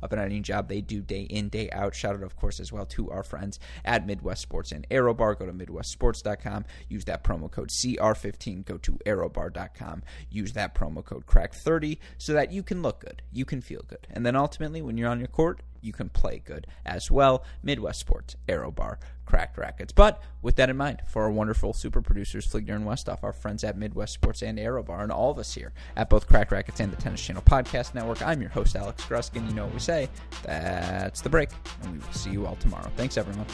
up 0.02 0.12
and 0.12 0.22
at 0.22 0.26
any 0.26 0.42
job 0.42 0.68
they 0.68 0.82
do 0.82 1.02
day 1.02 1.22
in, 1.22 1.50
day 1.50 1.70
out. 1.72 1.96
Shout 1.96 2.16
out, 2.16 2.24
of 2.24 2.36
course, 2.36 2.60
as 2.60 2.72
well 2.72 2.86
to 2.88 3.10
our 3.12 3.24
friends 3.24 3.60
at 3.86 4.06
Midwest 4.06 4.42
Sports 4.42 4.72
and 4.72 4.88
ArrowBar. 4.90 5.38
Go 5.38 5.46
to 5.46 5.54
MidwestSports.com. 5.54 6.66
Use 6.90 7.06
that 7.06 7.24
promo 7.24 7.50
code 7.50 7.70
CR15. 7.70 8.66
Go 8.66 8.78
to 8.78 8.94
ArrowBar.com. 9.06 10.04
Use 10.30 10.54
that 10.54 10.76
promo 10.76 11.04
code 11.04 11.26
CRACK30 11.26 11.98
so 12.18 12.34
that 12.34 12.52
you 12.52 12.64
can 12.64 12.82
look 12.82 13.00
good, 13.00 13.22
you 13.32 13.46
can 13.46 13.62
feel 13.62 13.84
good. 13.88 14.08
And 14.10 14.26
then 14.26 14.36
ultimately, 14.36 14.82
when 14.82 14.98
you're 14.98 15.10
on 15.10 15.20
your 15.20 15.28
court, 15.28 15.62
you 15.82 15.94
can 15.94 16.10
play 16.10 16.42
good 16.44 16.68
as 16.86 17.10
well. 17.12 17.44
Midwest 17.64 18.00
Sports, 18.00 18.36
ArrowBar, 18.48 18.98
Cracked 19.26 19.58
Racquets. 19.58 19.94
But 19.94 20.22
with 20.42 20.56
that 20.56 20.70
in 20.70 20.78
mind, 20.78 21.02
for 21.08 21.24
our 21.24 21.32
wonderful 21.32 21.74
super 21.74 22.02
producers, 22.02 22.48
Fligner 22.48 22.76
and 22.76 22.86
Westoff, 22.86 23.24
our 23.24 23.34
friends 23.34 23.64
at 23.64 23.78
Midwest 23.78 24.14
Sports 24.14 24.42
and 24.42 24.58
ArrowBar, 24.58 25.04
and 25.04 25.12
all 25.12 25.32
of 25.32 25.38
us 25.38 25.54
here 25.54 25.74
at 25.96 26.10
both 26.10 26.28
Cracked 26.28 26.52
Racquets 26.52 26.80
and 26.80 26.92
the 26.92 26.98
Tennis 26.98 27.24
Channel 27.24 27.44
Podcast 27.44 27.94
Network, 27.94 28.22
I'm 28.22 28.42
your 28.42 28.50
host, 28.50 28.76
Alex 28.76 29.04
Gruskin. 29.06 29.48
You 29.48 29.56
know 29.56 29.66
what 29.66 29.74
we 29.74 29.80
say. 29.80 30.10
That's 30.44 31.22
the 31.22 31.30
break. 31.30 31.50
And 31.84 31.94
we 31.94 32.00
will 32.00 32.14
see 32.14 32.32
you 32.32 32.46
all 32.46 32.56
tomorrow. 32.56 32.92
Thanks, 32.96 33.18
everyone. 33.18 33.46